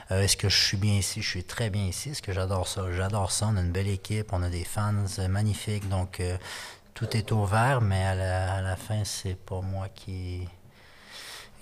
[0.09, 1.21] est-ce que je suis bien ici?
[1.21, 2.11] Je suis très bien ici.
[2.11, 2.91] Est-ce que j'adore ça?
[2.93, 3.49] J'adore ça.
[3.53, 4.95] On a une belle équipe, on a des fans
[5.29, 5.89] magnifiques.
[5.91, 6.23] Donc,
[6.95, 10.49] tout est ouvert, mais à la, à la fin, c'est pas moi qui.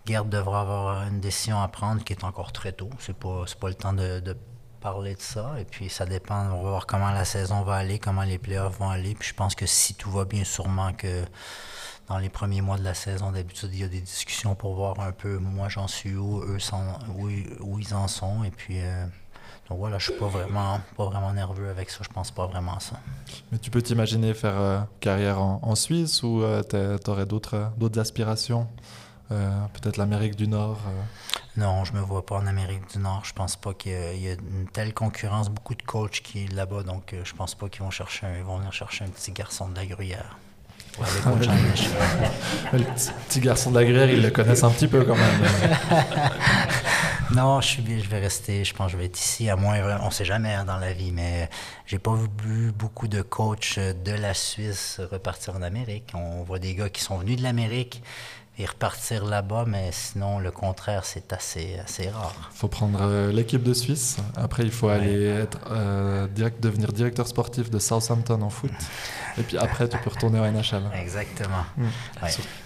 [0.07, 2.91] Gerd devra avoir une décision à prendre qui est encore très tôt.
[2.99, 4.37] C'est pas, pas le temps de
[4.81, 5.53] parler de ça.
[5.59, 6.47] Et puis, ça dépend.
[6.53, 9.15] On va voir comment la saison va aller, comment les playoffs vont aller.
[9.15, 11.25] Puis, je pense que si tout va bien, sûrement que
[12.09, 14.99] dans les premiers mois de la saison, d'habitude, il y a des discussions pour voir
[14.99, 18.43] un peu moi j'en suis où, eux sont, où, ils en sont.
[18.43, 19.07] Et puis, euh,
[19.69, 22.01] donc voilà, je suis pas vraiment, pas vraiment nerveux avec ça.
[22.03, 22.97] Je pense pas vraiment à ça.
[23.53, 28.67] Mais tu peux t'imaginer faire euh, carrière en, Suisse ou euh, tu aurais d'autres aspirations?
[29.31, 30.81] Peut-être l'Amérique du Nord
[31.57, 33.23] non, je me vois pas en Amérique du Nord.
[33.25, 36.85] Je pense pas qu'il y, a une telle concurrence, beaucoup de coachs qui sont là-bas,
[36.85, 39.69] donc euh, je pense pas qu'ils vont chercher, ils vont venir chercher un petit garçon
[39.69, 40.39] de la gruyère.
[42.73, 42.85] le
[43.29, 45.43] petit garçon de la gruyère, ils le connaissent un petit peu quand même.
[47.35, 49.79] non, je suis je vais rester, je pense que je vais être ici, à moins,
[50.03, 51.49] on sait jamais hein, dans la vie, mais
[51.87, 52.15] j'ai pas
[52.45, 56.13] vu beaucoup de coachs de la Suisse repartir en Amérique.
[56.15, 58.03] On voit des gars qui sont venus de l'Amérique,
[58.61, 62.35] et repartir là-bas, mais sinon, le contraire, c'est assez, assez rare.
[62.53, 64.19] Il faut prendre euh, l'équipe de Suisse.
[64.37, 68.71] Après, il faut aller être, euh, direct, devenir directeur sportif de Southampton en foot.
[69.39, 70.83] Et puis après, tu peux retourner au NHL.
[71.01, 71.65] Exactement.
[71.77, 71.87] Hmm.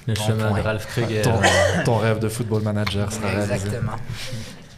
[0.07, 1.23] Le chemin de Ralph Kruger.
[1.85, 3.93] Ton, rêve de football manager sera Exactement.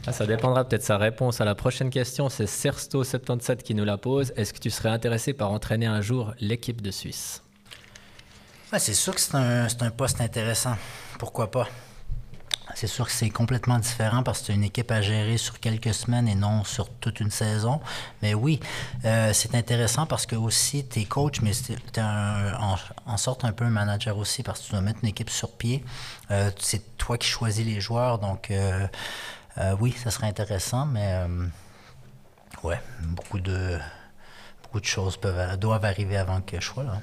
[0.07, 2.29] Ah, ça dépendra peut-être sa réponse à la prochaine question.
[2.29, 4.33] C'est Sersto77 qui nous la pose.
[4.37, 7.43] Est-ce que tu serais intéressé par entraîner un jour l'équipe de Suisse?
[8.79, 10.77] C'est sûr que c'est un, un, poste intéressant.
[11.19, 11.69] Pourquoi pas?
[12.75, 15.95] C'est sûr que c'est complètement différent parce que c'est une équipe à gérer sur quelques
[15.95, 17.81] semaines et non sur toute une saison.
[18.21, 18.61] Mais oui,
[19.07, 23.53] euh, c'est intéressant parce que aussi, tu es coach, mais tu es en, sorte un
[23.53, 25.83] peu un manager aussi parce que tu dois mettre une équipe sur pied.
[26.31, 28.19] Euh, c'est toi qui choisis les joueurs.
[28.19, 28.87] Donc, euh,
[29.81, 31.19] oui, ça serait intéressant, mais
[32.62, 33.79] ouais, beaucoup de,
[34.62, 37.01] beaucoup de choses peuvent, doivent arriver avant que je sois là.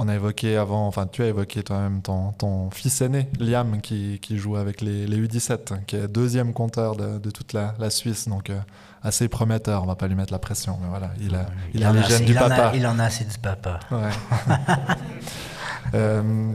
[0.00, 4.20] On a évoqué avant, enfin tu as évoqué toi-même ton, ton, fils aîné, Liam, qui,
[4.22, 7.90] qui joue avec les, les, U17, qui est deuxième compteur de, de toute la, la,
[7.90, 8.60] Suisse, donc euh,
[9.02, 9.82] assez prometteur.
[9.82, 12.24] On va pas lui mettre la pression, mais voilà, il a, il, a les gènes
[12.26, 12.70] du papa.
[12.76, 13.80] il en a assez du papa.
[13.90, 14.10] Ouais.
[15.94, 16.52] euh,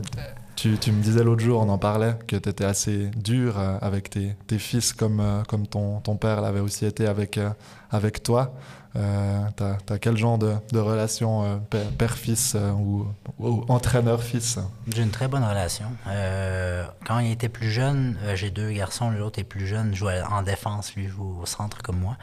[0.56, 3.78] tu, tu, me disais l'autre jour, on en parlait, que tu étais assez dur euh,
[3.82, 7.38] avec tes, tes fils comme, comme ton, ton père l'avait aussi été avec,
[7.92, 8.54] avec toi.
[8.96, 11.58] Euh, tu as, quel genre de, relation euh,
[11.98, 13.08] père-fils euh, ou,
[13.68, 14.60] entraîneur-fils?
[14.88, 15.86] J'ai une très bonne relation.
[17.06, 20.96] quand il était plus jeune, j'ai deux garçons, l'autre est plus jeune, jouait en défense,
[20.96, 22.18] lui joue au centre comme moi.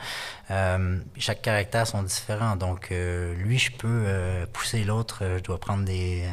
[1.16, 4.06] chaque caractère sont différents, donc lui, je peux
[4.52, 6.24] pousser l'autre, je dois prendre des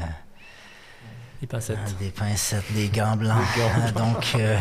[1.41, 1.77] des pincettes.
[1.85, 3.37] Ah, des pincettes, des gants blancs.
[3.95, 4.57] Donc, euh,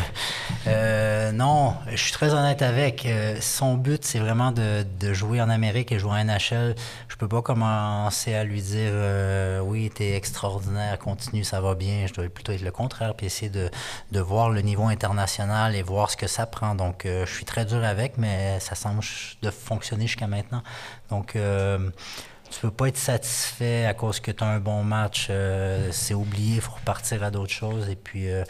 [0.67, 3.05] euh, non, je suis très honnête avec.
[3.05, 6.75] Euh, son but, c'est vraiment de, de, jouer en Amérique et jouer en NHL.
[7.07, 8.93] Je peux pas commencer à lui dire
[9.63, 12.05] oui, t'es extraordinaire, continue, ça va bien.
[12.05, 13.69] Je dois plutôt être le contraire, puis essayer de,
[14.11, 16.75] de voir le niveau international et voir ce que ça prend.
[16.75, 19.01] Donc, je suis très dur avec, mais ça semble
[19.41, 20.61] de fonctionner jusqu'à maintenant.
[21.09, 21.35] Donc,
[22.49, 25.27] tu peux pas être satisfait à cause que tu as un bon match.
[25.29, 27.89] Euh, c'est oublié, il faut repartir à d'autres choses.
[27.89, 28.43] Et puis, euh,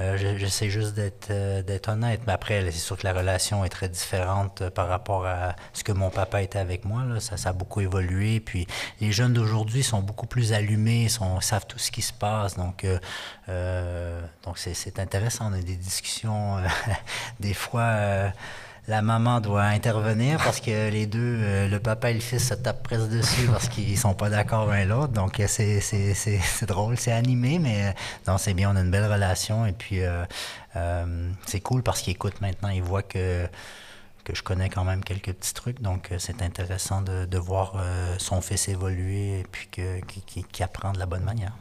[0.00, 1.28] euh, j'essaie juste d'être
[1.62, 2.22] d'être honnête.
[2.26, 5.92] Mais après, c'est sûr que la relation est très différente par rapport à ce que
[5.92, 7.04] mon papa était avec moi.
[7.04, 7.20] Là.
[7.20, 8.40] Ça, ça a beaucoup évolué.
[8.40, 8.66] Puis,
[9.00, 12.56] les jeunes d'aujourd'hui sont beaucoup plus allumés, sont, savent tout ce qui se passe.
[12.56, 12.86] Donc,
[13.46, 15.50] donc c'est intéressant.
[15.50, 16.58] On a des discussions,
[17.40, 18.32] des fois
[18.90, 22.54] la maman doit intervenir parce que les deux, euh, le papa et le fils se
[22.54, 25.12] tapent presque dessus parce qu'ils sont pas d'accord l'un l'autre.
[25.12, 27.92] Donc euh, c'est, c'est, c'est, drôle, c'est animé, mais euh,
[28.26, 30.00] non, c'est bien, on a une belle relation et puis
[31.46, 33.46] c'est cool parce qu'il écoute maintenant, il voit que
[34.22, 37.82] que je connais quand même quelques petits trucs, donc c'est intéressant de, de voir
[38.18, 41.52] son fils évoluer et puis qu'il apprend de la bonne manière.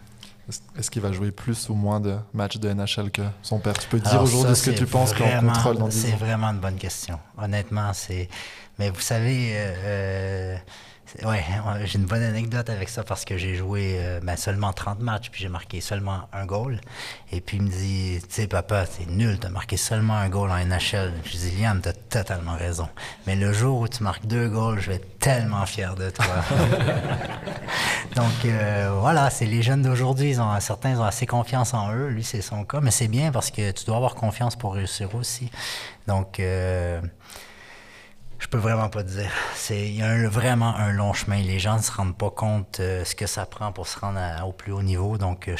[0.78, 3.78] Est-ce qu'il va jouer plus ou moins de matchs de NHL que son père?
[3.78, 6.60] Tu peux dire aujourd'hui ce que tu penses qu'on contrôle dans 10 C'est vraiment une
[6.60, 7.20] bonne question.
[7.38, 8.30] Honnêtement, c'est.
[8.80, 10.58] Mais vous savez, euh, euh
[11.24, 11.44] Ouais,
[11.86, 15.30] j'ai une bonne anecdote avec ça parce que j'ai joué euh, ben, seulement 30 matchs
[15.32, 16.80] puis j'ai marqué seulement un goal.
[17.32, 20.52] Et puis il me dit, tu sais papa, c'est nul, t'as marqué seulement un goal
[20.52, 21.14] en NHL.
[21.26, 22.88] Je dis, Liam, t'as totalement raison.
[23.28, 26.26] Mais le jour où tu marques deux goals, je vais être tellement fier de toi.
[28.16, 32.10] Donc euh, voilà, c'est les jeunes d'aujourd'hui, ils ont, certains ont assez confiance en eux.
[32.10, 35.16] Lui, c'est son cas, mais c'est bien parce que tu dois avoir confiance pour réussir
[35.16, 35.50] aussi.
[36.08, 36.40] Donc...
[36.40, 37.02] Euh,
[38.40, 39.32] Je peux vraiment pas te dire.
[39.54, 41.42] C'est il y a vraiment un long chemin.
[41.42, 44.20] Les gens ne se rendent pas compte euh, ce que ça prend pour se rendre
[44.48, 45.18] au plus haut niveau.
[45.18, 45.56] Donc euh,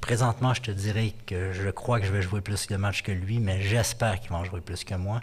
[0.00, 3.12] présentement, je te dirais que je crois que je vais jouer plus de matchs que
[3.12, 5.20] lui, mais j'espère qu'il va en jouer plus que moi.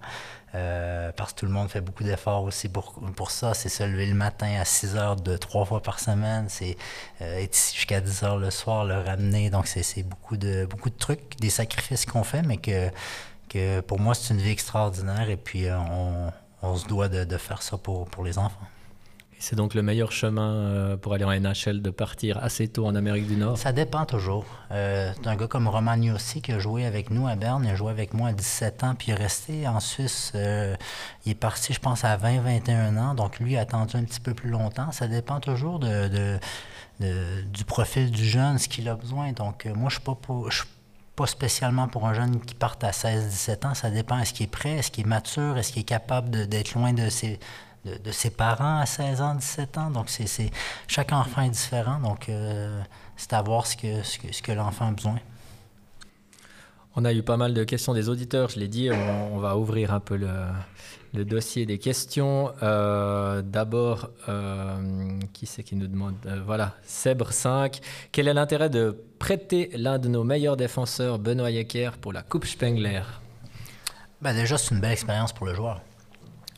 [0.56, 3.54] Euh, parce que tout le monde fait beaucoup d'efforts aussi pour, pour ça.
[3.54, 6.46] C'est se lever le matin à 6 heures de trois fois par semaine.
[6.48, 6.78] C'est
[7.22, 9.50] euh, être ici jusqu'à 10 heures le soir, le ramener.
[9.50, 12.90] Donc, c'est beaucoup de, beaucoup de trucs, des sacrifices qu'on fait, mais que,
[13.50, 15.30] que pour moi, c'est une vie extraordinaire.
[15.30, 16.32] Et puis, euh, on,
[16.62, 18.68] on se doit de, de faire ça pour, pour les enfants.
[19.40, 22.96] C'est donc le meilleur chemin euh, pour aller en NHL de partir assez tôt en
[22.96, 23.58] Amérique du Nord?
[23.58, 24.46] Ça dépend toujours.
[24.72, 27.76] Euh, un gars comme Roman aussi qui a joué avec nous à Berne, il a
[27.76, 30.32] joué avec moi à 17 ans, puis il est resté en Suisse.
[30.34, 30.76] Euh,
[31.26, 33.14] il est parti, je pense, à 20-21 ans.
[33.14, 34.92] Donc lui, a attendu un petit peu plus longtemps.
[34.92, 36.40] Ça dépend toujours de,
[37.00, 39.34] du profil du jeune, ce qu'il a besoin.
[39.34, 40.68] Donc euh, moi, je ne suis
[41.18, 43.74] pas spécialement pour un jeune qui parte à 16-17 ans.
[43.74, 44.20] Ça dépend.
[44.20, 44.74] Est-ce qu'il est prêt?
[44.74, 45.58] Est-ce qu'il est mature?
[45.58, 47.40] Est-ce qu'il est capable d'être loin de ses,
[47.86, 49.90] de, ses parents à 16 ans, 17 ans?
[49.90, 50.52] Donc, c'est,
[50.88, 52.00] chaque enfant est différent.
[52.00, 52.82] Donc, euh,
[53.18, 55.20] c'est à voir ce que, ce que, ce que l'enfant a besoin.
[57.00, 59.94] On a eu pas mal de questions des auditeurs, je l'ai dit, on, va ouvrir
[59.94, 62.52] un peu le, dossier des questions.
[62.64, 66.16] Euh, d'abord, euh, qui c'est qui nous demande
[66.48, 67.80] Voilà, Sebre 5.
[68.12, 72.46] Quel est l'intérêt de prêter l'un de nos meilleurs défenseurs, Benoît Yecker, pour la Coupe
[72.48, 73.04] Spengler?
[74.24, 75.82] Ben Déjà, c'est une belle expérience pour le joueur.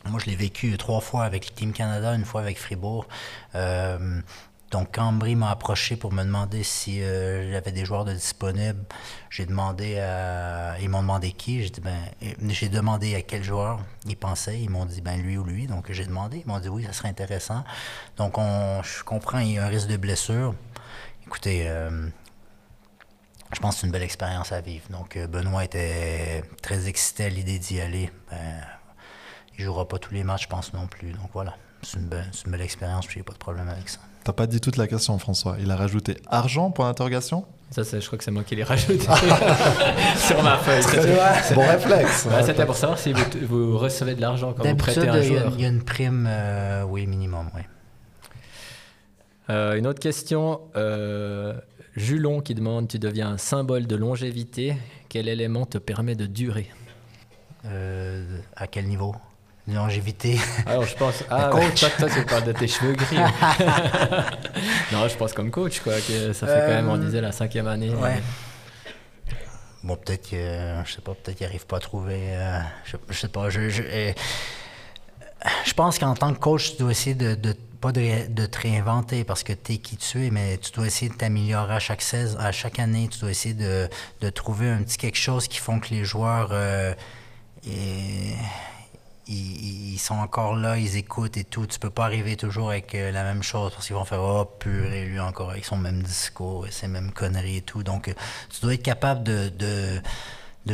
[0.08, 3.06] Moi, je l'ai vécu trois fois avec le Team Canada, une fois avec Fribourg.
[3.54, 4.22] Euh,
[4.70, 8.84] donc, quand Ambry m'a approché pour me demander si euh, j'avais des joueurs de disponibles,
[9.28, 10.76] j'ai demandé à.
[10.80, 11.62] Ils m'ont demandé qui.
[11.62, 11.98] J'ai ben,
[12.48, 14.60] j'ai demandé à quel joueur ils pensaient.
[14.60, 15.66] Ils m'ont dit ben lui ou lui.
[15.66, 16.42] Donc, j'ai demandé.
[16.44, 17.64] Ils m'ont dit oui, ça serait intéressant.
[18.16, 20.54] Donc, on, je comprends, il y a un risque de blessure.
[21.26, 22.08] Écoutez, euh,
[23.52, 24.88] je pense que c'est une belle expérience à vivre.
[24.90, 28.10] Donc, Benoît était très excité à l'idée d'y aller.
[28.30, 28.60] Ben,
[29.60, 31.12] il jouera pas tous les matchs, je pense non plus.
[31.12, 34.00] Donc voilà, c'est une, belle, expérience, puis j'ai pas de problème avec ça.
[34.24, 35.56] T'as pas dit toute la question, François.
[35.60, 38.98] Il a rajouté argent, point d'interrogation ça, je crois que c'est moi qui l'ai rajouté
[40.16, 40.82] sur ma feuille.
[41.54, 42.26] bon réflexe.
[42.44, 45.52] C'était pour savoir si vous, recevez de l'argent quand vous prêtez un joueur.
[45.54, 47.62] Il y a une prime, euh, oui, minimum, oui.
[49.50, 50.60] Euh, une autre question.
[50.76, 51.54] Euh,
[51.94, 54.76] Julon qui demande Tu deviens un symbole de longévité.
[55.08, 56.70] Quel élément te permet de durer?
[57.64, 59.14] À quel niveau?
[59.74, 60.38] Longévité.
[60.66, 61.24] Alors, je pense.
[61.30, 61.84] Ah, coach.
[61.98, 63.16] Toi, tu parles de tes cheveux gris.
[64.92, 65.94] non, je pense comme coach, quoi.
[66.00, 67.90] Que ça fait quand même, on euh, disait, la cinquième année.
[67.90, 68.20] Ouais.
[69.82, 72.18] Bon, peut-être que, je sais pas, peut-être qu'il n'arrive pas à trouver.
[72.20, 73.48] Euh, je, je, sais pas.
[73.50, 74.12] Je, je, euh,
[75.64, 78.60] je pense qu'en tant que coach, tu dois essayer de, de pas de, de, te
[78.60, 81.78] réinventer parce que tu es qui tu es, mais tu dois essayer de t'améliorer à
[81.78, 83.08] chaque 16, à chaque année.
[83.10, 83.88] Tu dois essayer de,
[84.20, 86.52] de, trouver un petit quelque chose qui font que les joueurs.
[87.66, 88.34] et,
[89.30, 91.66] ils, sont encore là, ils écoutent et tout.
[91.66, 94.44] Tu peux pas arriver toujours avec euh, la même chose parce qu'ils vont faire Oh,
[94.44, 97.82] pur, et lui encore avec son même discours et ses mêmes conneries et tout.
[97.82, 98.14] Donc, euh,
[98.48, 100.00] tu dois être capable de, de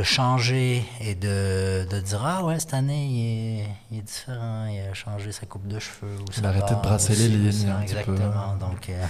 [0.03, 4.80] changer et de, de, dire Ah ouais, cette année, il est, il est, différent, il
[4.80, 6.16] a changé sa coupe de cheveux.
[6.20, 7.72] Ou il a arrêté de brasser les lignes.
[7.82, 8.57] exactement.
[8.57, 9.05] Donc, euh,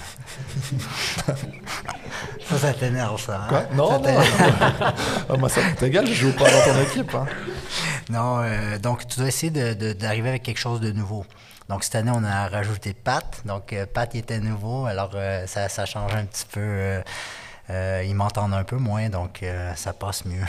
[2.47, 3.41] ça, ça t'énerve, ça.
[3.41, 3.47] Hein?
[3.49, 3.63] Quoi?
[3.73, 4.07] Non, non.
[5.29, 7.13] Ah, moi, ça t'égale, je joue pas dans ton équipe.
[7.15, 7.25] Hein.
[8.09, 11.25] Non, euh, donc tu dois essayer d'arriver avec quelque chose de nouveau.
[11.67, 13.41] Donc cette année, on a rajouté Pat.
[13.45, 15.11] Donc euh, Pat, il était nouveau, alors
[15.47, 17.01] ça, ça change un petit peu.
[17.69, 20.43] Euh, ils m'entendent un peu moins, donc euh, ça passe mieux.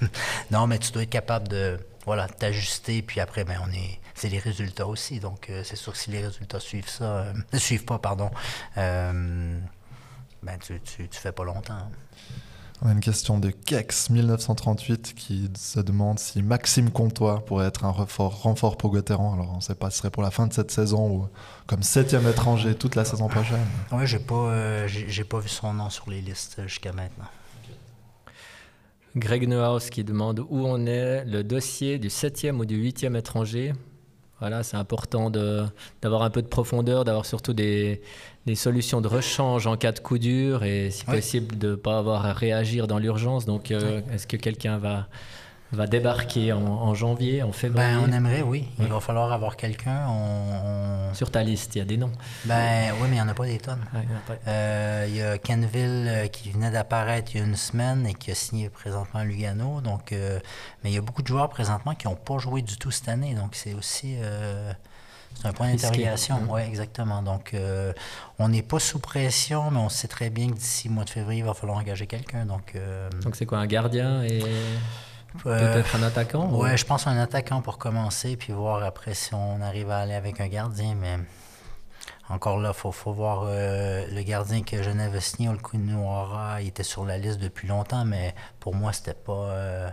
[0.50, 4.00] non, mais tu dois être capable de voilà, t'ajuster, puis après, ben, on est.
[4.14, 5.20] C'est les résultats aussi.
[5.20, 8.30] Donc, euh, c'est sûr que si les résultats suivent ça, suivent pas, pardon,
[8.74, 11.90] ben, tu, tu, fais pas longtemps.
[12.82, 17.84] On a une question de Kex 1938 qui se demande si Maxime Comtois pourrait être
[17.84, 19.32] un renfort, renfort pour Gauthieron.
[19.32, 21.28] Alors on ne sait pas si ce serait pour la fin de cette saison ou
[21.66, 23.64] comme septième étranger toute la saison prochaine.
[23.92, 27.28] Oui, j'ai pas, euh, j'ai pas vu son nom sur les listes jusqu'à maintenant.
[29.16, 33.72] Greg Neuhaus qui demande où on est le dossier du septième ou du huitième étranger.
[34.40, 38.02] Voilà, c'est important d'avoir un peu de profondeur, d'avoir surtout des,
[38.44, 41.98] des, solutions de rechange en cas de coup dur et si possible de ne pas
[41.98, 43.46] avoir à réagir dans l'urgence.
[43.46, 45.08] Donc, euh, est-ce que quelqu'un va,
[45.72, 48.68] va débarquer en, janvier, en février ben, On aimerait, oui.
[48.78, 50.06] Il va falloir avoir quelqu'un.
[51.12, 52.12] Sur ta liste, il y a des noms.
[52.44, 53.84] Ben oui, mais il n'y en a pas des tonnes.
[54.46, 58.14] Euh, il y a Kenville euh, qui venait d'apparaître il y a une semaine et
[58.14, 59.80] qui a signé présentement Lugano.
[59.80, 60.38] Donc, euh,
[60.82, 63.08] mais il y a beaucoup de joueurs présentement qui n'ont pas joué du tout cette
[63.08, 63.34] année.
[63.34, 64.16] Donc c'est aussi...
[65.34, 67.22] C'est un point d'interrogation, oui, exactement.
[67.22, 67.54] Donc,
[68.38, 71.10] on n'est pas sous pression, mais on sait très bien que d'ici le mois de
[71.10, 72.46] février, il va falloir engager quelqu'un.
[72.46, 72.74] Donc,
[73.22, 74.42] donc c'est quoi, un gardien et
[75.42, 79.60] Peut-être un attaquant Ouais, je pense un attaquant pour commencer, puis voir après si on
[79.60, 80.94] arrive à aller avec un gardien.
[80.94, 81.18] Mais
[82.28, 86.82] encore là, il faut, faut, voir le gardien que Genève a signé, Olkunuara, il était
[86.82, 89.92] sur la liste depuis longtemps, mais pour moi, c'était pas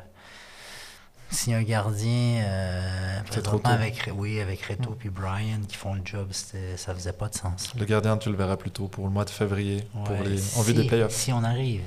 [1.34, 3.20] si un gardien, euh,
[3.64, 7.36] avec, oui, avec Reto et puis Brian qui font le job, ça faisait pas de
[7.36, 7.74] sens.
[7.78, 10.74] Le gardien, tu le verras plutôt pour le mois de février, pour les, en vue
[10.74, 11.12] des playoffs.
[11.12, 11.82] Si on arrive,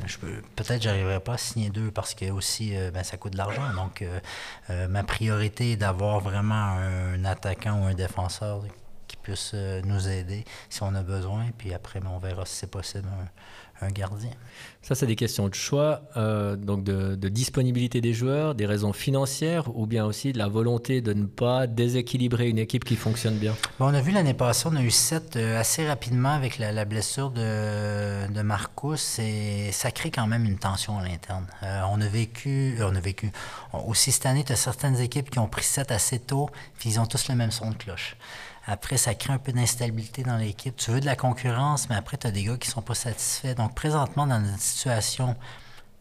[0.56, 3.72] peut-être j'arriverai pas à signer deux parce que aussi, euh, ben, ça coûte de l'argent.
[3.74, 8.62] Donc, euh, ma priorité est d'avoir vraiment un attaquant ou un défenseur
[9.06, 11.46] qui puisse nous aider si on a besoin.
[11.56, 13.28] Puis après, ben, on verra si c'est possible un
[13.90, 14.30] gardien.
[14.86, 19.76] Ça, c'est des questions de choix, euh, donc de, disponibilité des joueurs, des raisons financières
[19.76, 23.56] ou bien aussi de la volonté de ne pas déséquilibrer une équipe qui fonctionne bien.
[23.80, 27.30] on a vu l'année passée, on a eu sept euh, assez rapidement avec la, blessure
[27.30, 31.46] de, de, Marcus et ça crée quand même une tension à l'interne.
[31.64, 33.32] Euh, on a vécu, on a vécu.
[33.72, 36.48] aussi cette année, tu as certaines équipes qui ont pris sept assez tôt,
[36.78, 38.16] puis ils ont tous le même son de cloche.
[38.66, 40.76] Après, ça crée un peu d'instabilité dans l'équipe.
[40.76, 43.54] Tu veux de la concurrence, mais après, tu as des gars qui sont pas satisfaits.
[43.54, 45.36] Donc, présentement, dans une situation,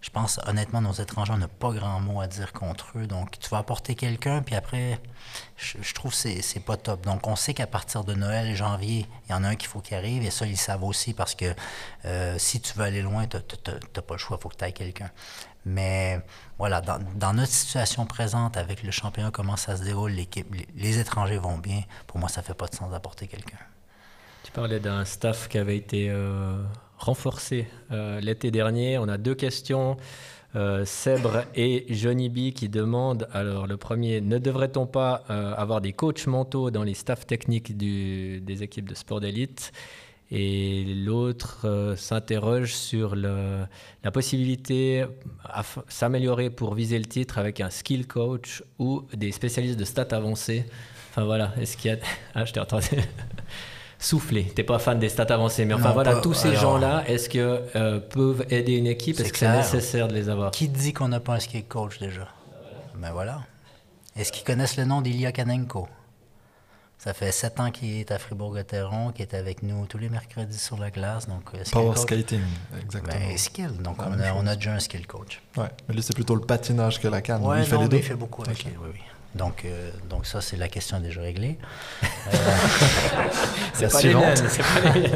[0.05, 3.07] je pense honnêtement, nos étrangers, on n'a pas grand mot à dire contre eux.
[3.07, 4.99] Donc, tu vas apporter quelqu'un, puis après,
[5.57, 7.05] je, trouve que c'est pas top.
[7.05, 9.79] Donc, on sait qu'à partir de Noël janvier, il y en a un qu'il faut
[9.79, 11.53] qu'il arrive, et ça, ils savent aussi parce que
[12.05, 14.63] euh, si tu veux aller loin, tu n'as pas le choix, il faut que tu
[14.63, 15.09] ailles quelqu'un.
[15.65, 16.21] Mais
[16.59, 21.39] voilà, dans, notre situation présente, avec le championnat, comment ça se déroule, l'équipe, les, étrangers
[21.39, 21.81] vont bien.
[22.05, 23.57] Pour moi, ça fait pas de sens d'apporter quelqu'un.
[24.43, 26.61] Tu parlais d'un staff qui avait été euh,
[26.97, 28.99] renforcé euh, l'été dernier.
[28.99, 29.97] On a deux questions.
[30.55, 35.15] Euh, Sebre et Johnny B qui demandent, alors le premier, ne devrait-on pas
[35.57, 39.73] avoir des coachs mentaux dans les staffs techniques des équipes de sport d'élite?
[40.31, 43.65] Et l'autre euh, s'interroge sur le,
[44.03, 45.05] la possibilité
[45.43, 50.15] à s'améliorer pour viser le titre avec un skill coach ou des spécialistes de stats
[50.15, 50.65] avancés.
[51.11, 51.97] Enfin voilà, est-ce qu'il y a...
[52.33, 52.87] Ah, je t'ai entendu.
[53.99, 54.43] Souffler.
[54.43, 57.99] T'es pas fan des stats avancés, mais enfin voilà, tous ces gens-là, est-ce que euh,
[57.99, 59.19] peuvent aider une équipe?
[59.19, 60.51] Est-ce que c'est nécessaire de les avoir?
[60.51, 62.27] Qui dit qu'on n'a pas un skill coach déjà?
[62.97, 63.43] Ben voilà.
[64.15, 65.87] Est-ce qu'ils connaissent le nom d'Ilya Kanenko?
[67.05, 70.57] Ça fait sept ans qu'il est à Fribourg-Gotteron, qui est avec nous tous les mercredis
[70.57, 71.27] sur la glace.
[71.27, 72.41] Donc, euh, Power skating,
[72.81, 73.19] exactement.
[73.19, 73.77] Ben, skill.
[73.79, 75.39] Donc, on, a, on, a, déjà un skill coach.
[75.55, 77.45] Ouais, mais lui, c'est plutôt le patinage que la canne.
[77.45, 77.97] Ouais, il fait les deux.
[77.97, 78.99] il fait beaucoup avec oui, oui.
[79.35, 81.59] Donc, euh, donc ça, c'est la question déjà réglée.
[82.27, 83.27] Euh,
[83.73, 84.33] c'est pas, les pas
[84.95, 85.11] les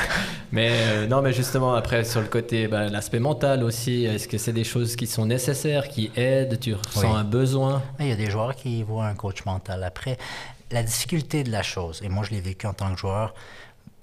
[0.52, 4.52] Mais non, mais justement, après, sur le côté, ben, l'aspect mental aussi, est-ce que c'est
[4.52, 7.82] des choses qui sont nécessaires, qui aident Tu ressens un besoin?
[8.00, 9.82] Il y a des joueurs qui voient un coach mental.
[9.84, 10.16] Après,
[10.74, 13.34] la difficulté de la chose, et moi je l'ai vécu en tant que joueur,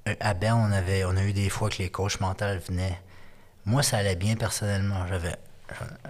[0.07, 2.99] euh, à Berne, on, avait, on a eu des fois que les coachs mentaux venaient.
[3.65, 5.05] Moi, ça allait bien personnellement.
[5.07, 5.35] J'avais,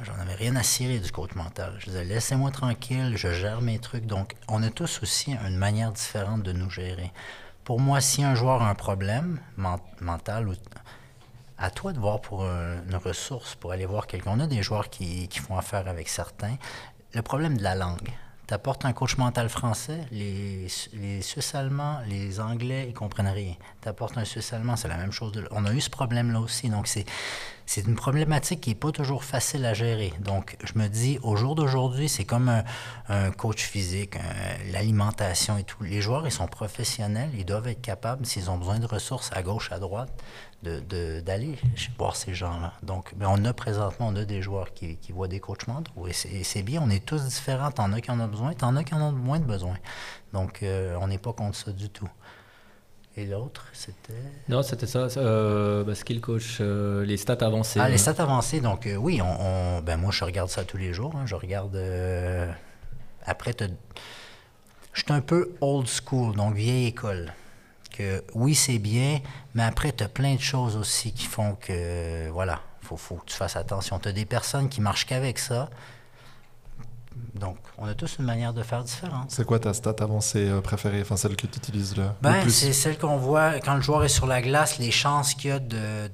[0.04, 1.76] j'en avais rien à cirer du coach mental.
[1.80, 4.06] Je disais, laissez-moi tranquille, je gère mes trucs.
[4.06, 7.12] Donc, on a tous aussi une manière différente de nous gérer.
[7.66, 9.40] Pour moi, si un joueur a un problème
[10.00, 10.48] mental,
[11.58, 14.32] à toi de voir pour une ressource, pour aller voir quelqu'un.
[14.36, 16.56] On a des joueurs qui font affaire avec certains.
[17.14, 18.10] Le problème de la langue
[18.52, 23.54] tu apportes un coach mental français, les, Suisses allemands, les Anglais, ils comprennent rien.
[23.82, 25.32] Tu apportes un Suisse allemand, c'est la même chose.
[25.52, 26.70] on a eu ce problème-là aussi.
[26.70, 27.06] Donc, c'est,
[27.66, 30.14] c'est une problématique qui n'est pas toujours facile à gérer.
[30.20, 32.64] Donc, je me dis, au jour d'aujourd'hui, c'est comme
[33.10, 34.18] un, coach physique,
[34.72, 35.84] l'alimentation et tout.
[35.84, 39.42] Les joueurs, ils sont professionnels, ils doivent être capables, s'ils ont besoin de ressources à
[39.42, 40.12] gauche, à droite,
[40.64, 41.58] d'aller
[41.98, 42.74] voir ces gens-là.
[42.84, 46.08] Donc, mais on a présentement, on a des joueurs qui, qui voient des coachs mentaux.
[46.08, 47.72] Et c'est bien, on est tous différents.
[47.72, 49.76] T'en as qui en ont besoin, t'en as qui en ont moins de besoin.
[50.34, 52.08] Donc, euh, on n'est pas contre ça du tout.
[53.18, 54.14] Et l'autre, c'était...
[54.48, 57.80] Non, c'était ça, euh, parce qu'il coach euh, les stats avancées.
[57.82, 60.94] Ah, les stats avancées, donc euh, oui, on, ben moi je regarde ça tous les
[60.94, 61.14] jours.
[61.16, 61.26] Hein.
[61.26, 61.78] je regarde...
[63.26, 63.54] après,
[64.94, 67.34] je suis un peu old school, donc vieille école
[67.92, 69.20] que oui, c'est bien,
[69.54, 73.16] mais après, tu as plein de choses aussi qui font que, voilà, il faut, faut,
[73.16, 74.00] que tu fasses attention.
[74.00, 75.70] Tu as des personnes qui marchent qu'avec ça.
[77.36, 79.32] Donc, on a tous une manière de faire différente.
[79.32, 82.74] C'est quoi ta stat avancée euh, préférée, enfin celle que tu utilises là, ben, C'est
[82.74, 85.60] celle qu'on voit quand le joueur est sur la glace, les chances qu'il y a
[85.60, 86.12] de,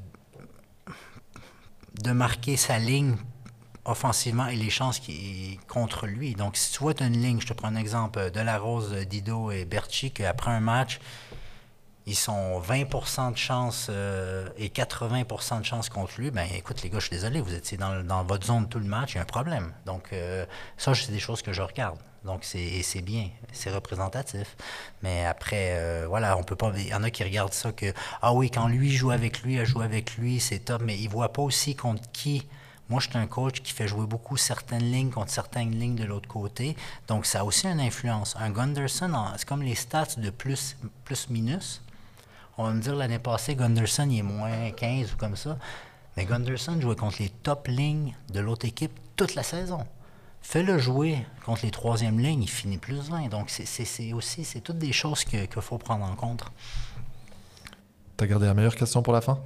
[2.02, 3.16] de marquer sa ligne
[3.86, 6.36] offensivement et les chances qui contre lui.
[6.36, 8.94] Donc, si tu vois, as une ligne, je te prends un exemple, de la Rose,
[9.10, 11.00] Dido et Berchi, qu'après un match,
[12.08, 15.24] ils sont 20 de chance euh, et 80
[15.60, 18.24] de chance contre lui, ben écoute les gars, je suis désolé, vous étiez dans, dans
[18.24, 19.74] votre zone tout le match, il y a un problème.
[19.86, 20.46] Donc euh,
[20.78, 22.00] ça, c'est des choses que je regarde.
[22.24, 24.56] Donc c'est bien, c'est représentatif.
[25.04, 26.72] Mais après, euh, voilà, on peut pas.
[26.78, 29.56] Il y en a qui regardent ça que ah oui, quand lui joue avec lui,
[29.56, 32.48] elle joue avec lui, c'est top, mais ils voient pas aussi contre qui
[32.90, 36.06] Moi, je suis un coach qui fait jouer beaucoup certaines lignes contre certaines lignes de
[36.06, 36.78] l'autre côté.
[37.10, 38.36] Donc, ça a aussi une influence.
[38.40, 41.82] Un Gunderson, c'est comme les stats de plus, plus minus.
[42.58, 45.58] On va me dire l'année passée, Gunderson, il est moins 15 ou comme ça.
[46.16, 49.86] Mais Gunderson jouait contre les top lignes de l'autre équipe toute la saison.
[50.42, 53.28] Fais-le jouer contre les troisièmes lignes, il finit plus 20.
[53.30, 56.46] Donc, c'est aussi, c'est toutes des choses qu'il faut prendre en compte.
[58.16, 59.40] T'as gardé la meilleure question pour la fin?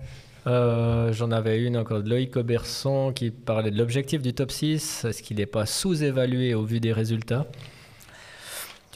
[0.47, 5.05] Euh, J'en avais une encore de Loïc Auberson qui parlait de l'objectif du top 6.
[5.05, 7.45] Est-ce qu'il n'est pas sous-évalué au vu des résultats?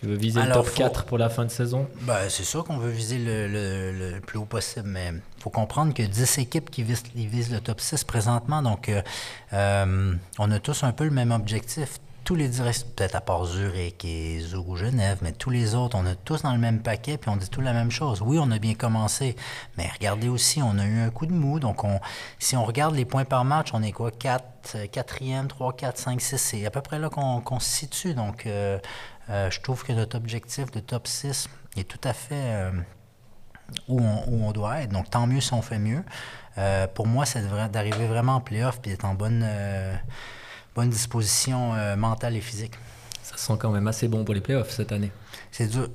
[0.05, 1.87] Tu veux viser le top 4 pour la fin de saison?
[2.01, 6.03] Ben, C'est sûr qu'on veut viser le, plus haut possible, mais il faut comprendre que
[6.03, 9.01] 10 équipes qui visent, visent, le top 6 présentement, donc euh,
[9.53, 13.45] euh, on a tous un peu le même objectif tous les directs, peut-être à part
[13.45, 17.17] Zurich et Zougou Genève, mais tous les autres, on est tous dans le même paquet,
[17.17, 18.21] puis on dit tout la même chose.
[18.25, 19.35] Oui, on a bien commencé,
[19.77, 21.59] mais regardez aussi, on a eu un coup de mou.
[21.59, 21.99] Donc, on,
[22.39, 24.09] si on regarde les points par match, on est quoi?
[24.09, 26.37] 4, 4e, 3, 4, 5, 6.
[26.37, 28.15] C'est à peu près là qu'on se situe.
[28.15, 28.79] Donc, euh,
[29.29, 32.71] euh, je trouve que notre objectif de top 6 est tout à fait euh,
[33.87, 34.91] où, on, doit être.
[34.91, 36.03] Donc, tant mieux si on fait mieux.
[36.93, 39.43] pour moi, c'est d'arriver vraiment en playoff puis d'être en bonne
[40.75, 42.73] bonne disposition euh, mentale et physique.
[43.23, 45.11] Ça sent quand même assez bon pour les playoffs cette année.
[45.51, 45.87] C'est dur.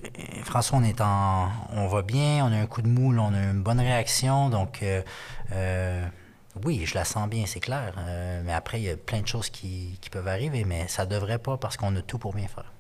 [0.45, 3.39] François, on est en, on va bien, on a un coup de moule, on a
[3.39, 5.03] une bonne réaction, donc euh,
[5.53, 6.05] euh,
[6.65, 7.95] oui, je la sens bien, c'est clair.
[8.45, 11.39] mais après, il y a plein de choses qui, qui peuvent arriver, mais ça devrait
[11.39, 12.73] pas parce qu'on a tout pour bien faire.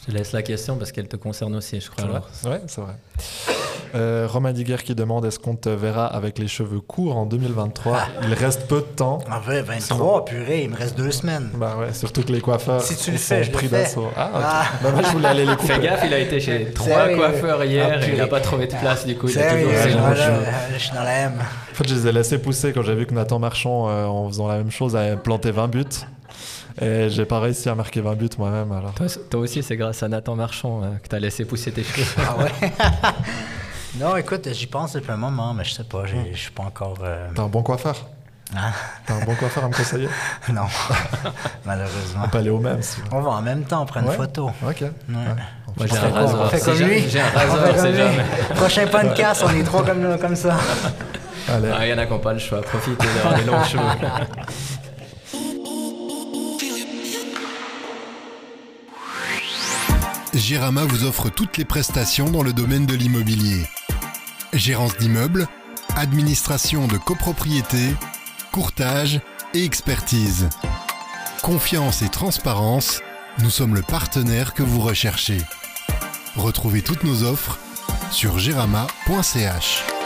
[0.00, 2.22] Je te laisse la question parce qu'elle te concerne aussi, je crois.
[2.44, 2.94] Oui, c'est vrai.
[3.94, 7.96] Euh, Romain Diguer qui demande est-ce qu'on te verra avec les cheveux courts en 2023
[7.96, 8.06] ah.
[8.24, 9.18] Il reste peu de temps.
[9.30, 11.50] En vrai, 23, purée, il me reste deux semaines.
[11.54, 14.08] Bah ouais, surtout que les coiffeurs si tu le fais, je pris d'assaut.
[14.16, 14.42] Ah, ok.
[14.44, 14.64] Ah.
[14.82, 15.74] Bah, moi, je voulais aller les couper.
[15.74, 18.74] Fais gaffe, il a été chez trois coiffeurs hier et il n'a pas trouvé de
[18.74, 19.28] place du coup.
[19.28, 21.32] Il a toujours je, suis dans la M.
[21.38, 24.28] En fait, je les ai laissés pousser quand j'ai vu que Nathan Marchand, euh, en
[24.28, 25.84] faisant la même chose, avait planté 20 buts.
[26.80, 28.72] Et j'ai pas réussi à marquer 20 buts moi-même.
[28.72, 28.94] Alors.
[29.30, 32.06] Toi, aussi, c'est grâce à Nathan Marchand euh, que tu as laissé pousser tes cheveux.
[32.18, 32.72] Ah ouais?
[33.98, 36.98] Non, écoute, j'y pense depuis un moment, mais je sais pas, je suis pas encore.
[37.02, 37.28] Euh...
[37.34, 37.96] T'es un bon coiffeur
[38.56, 38.70] Hein?
[39.04, 40.08] T'as un bon coiffeur à me conseiller?
[40.52, 40.62] Non,
[41.66, 42.22] malheureusement.
[42.24, 42.80] On peut aller au même.
[42.80, 44.50] Si on va en même temps, on prend une photo.
[44.66, 44.80] Ok.
[44.80, 44.90] Ouais.
[45.08, 46.40] Moi, j'ai un raseur.
[46.42, 47.08] On fait comme lui.
[47.08, 48.24] J'ai un raseur, c'est jamais.
[48.54, 50.56] Prochain podcast, on est trop comme, comme ça.
[51.48, 51.70] Allez.
[51.74, 52.62] Ah, il y en a qui n'ont pas le choix.
[52.62, 53.82] Profitez d'avoir des longs cheveux.
[60.38, 63.66] Gérama vous offre toutes les prestations dans le domaine de l'immobilier.
[64.52, 65.48] Gérance d'immeubles,
[65.96, 67.94] administration de copropriété,
[68.52, 69.20] courtage
[69.54, 70.48] et expertise.
[71.42, 73.00] Confiance et transparence,
[73.40, 75.38] nous sommes le partenaire que vous recherchez.
[76.36, 77.58] Retrouvez toutes nos offres
[78.10, 79.97] sur gerama.ch.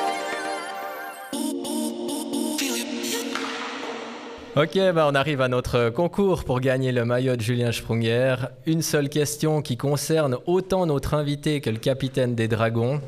[4.55, 8.35] Ok, bah on arrive à notre concours pour gagner le maillot de Julien Sprunger.
[8.67, 13.01] Une seule question qui concerne autant notre invité que le capitaine des Dragons.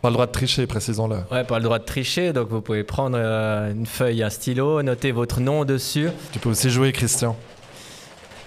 [0.00, 1.18] Pas le droit de tricher, précisons-le.
[1.30, 4.82] Ouais, pas le droit de tricher, donc vous pouvez prendre euh, une feuille, un stylo,
[4.82, 6.08] noter votre nom dessus.
[6.32, 7.36] Tu peux aussi jouer, Christian.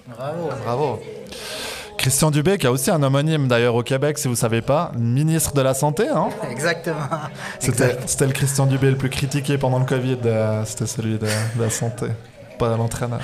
[0.07, 0.49] Bravo.
[0.63, 0.99] Bravo.
[2.07, 4.93] Christian Dubé, qui a aussi un homonyme d'ailleurs au Québec, si vous ne savez pas,
[4.97, 6.07] ministre de la Santé.
[6.07, 7.09] Hein Exactement.
[7.59, 11.27] C'était le Christian Dubé le plus critiqué pendant le Covid, euh, c'était celui de,
[11.59, 12.05] la santé,
[12.57, 13.19] pas l'entraîneur.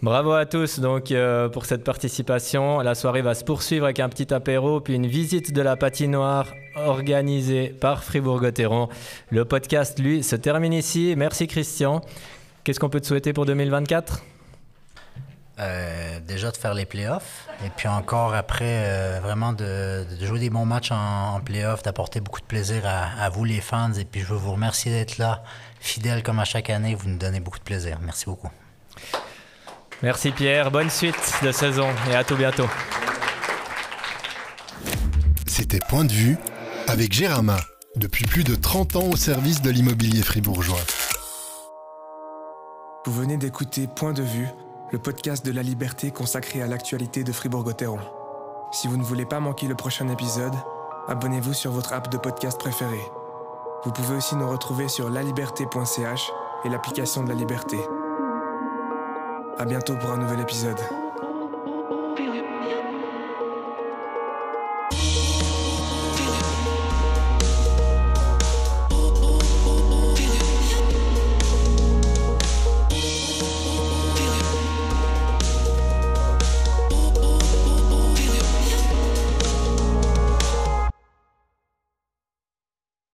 [0.00, 2.80] Bravo à tous donc euh, pour cette participation.
[2.80, 6.46] La soirée va se poursuivre avec un petit apéro puis une visite de la patinoire
[6.76, 8.88] organisée par Fribourg-Gotteron.
[9.28, 11.12] Le podcast, lui, se termine ici.
[11.14, 12.00] Merci Christian.
[12.64, 14.22] Qu'est-ce qu'on peut te souhaiter pour 2024
[15.60, 20.40] Euh, déjà de faire les playoffs et puis encore après euh, vraiment de, de, jouer
[20.40, 23.92] des bons matchs en, en playoffs, d'apporter beaucoup de plaisir à, à, vous les fans
[23.92, 25.44] et puis je veux vous remercier d'être là,
[25.78, 27.98] fidèles comme à chaque année, vous nous donnez beaucoup de plaisir.
[28.02, 28.50] Merci beaucoup.
[30.02, 32.68] Merci Pierre, bonne suite de saison et à tout bientôt.
[35.46, 36.36] C'était Point de vue
[36.88, 37.60] avec Gérama,
[37.94, 40.82] depuis plus de 30 ans au service de l'immobilier fribourgeois.
[43.06, 44.48] Vous venez d'écouter Point de vue
[44.94, 47.98] le podcast de la liberté consacré à l'actualité de Fribourg-Gotteron.
[48.70, 50.54] Si vous ne voulez pas manquer le prochain épisode,
[51.08, 53.04] abonnez-vous sur votre app de podcast préférée.
[53.84, 56.30] Vous pouvez aussi nous retrouver sur laliberté.ch
[56.64, 57.76] et l'application de la liberté.
[59.58, 60.78] À bientôt pour un nouvel épisode.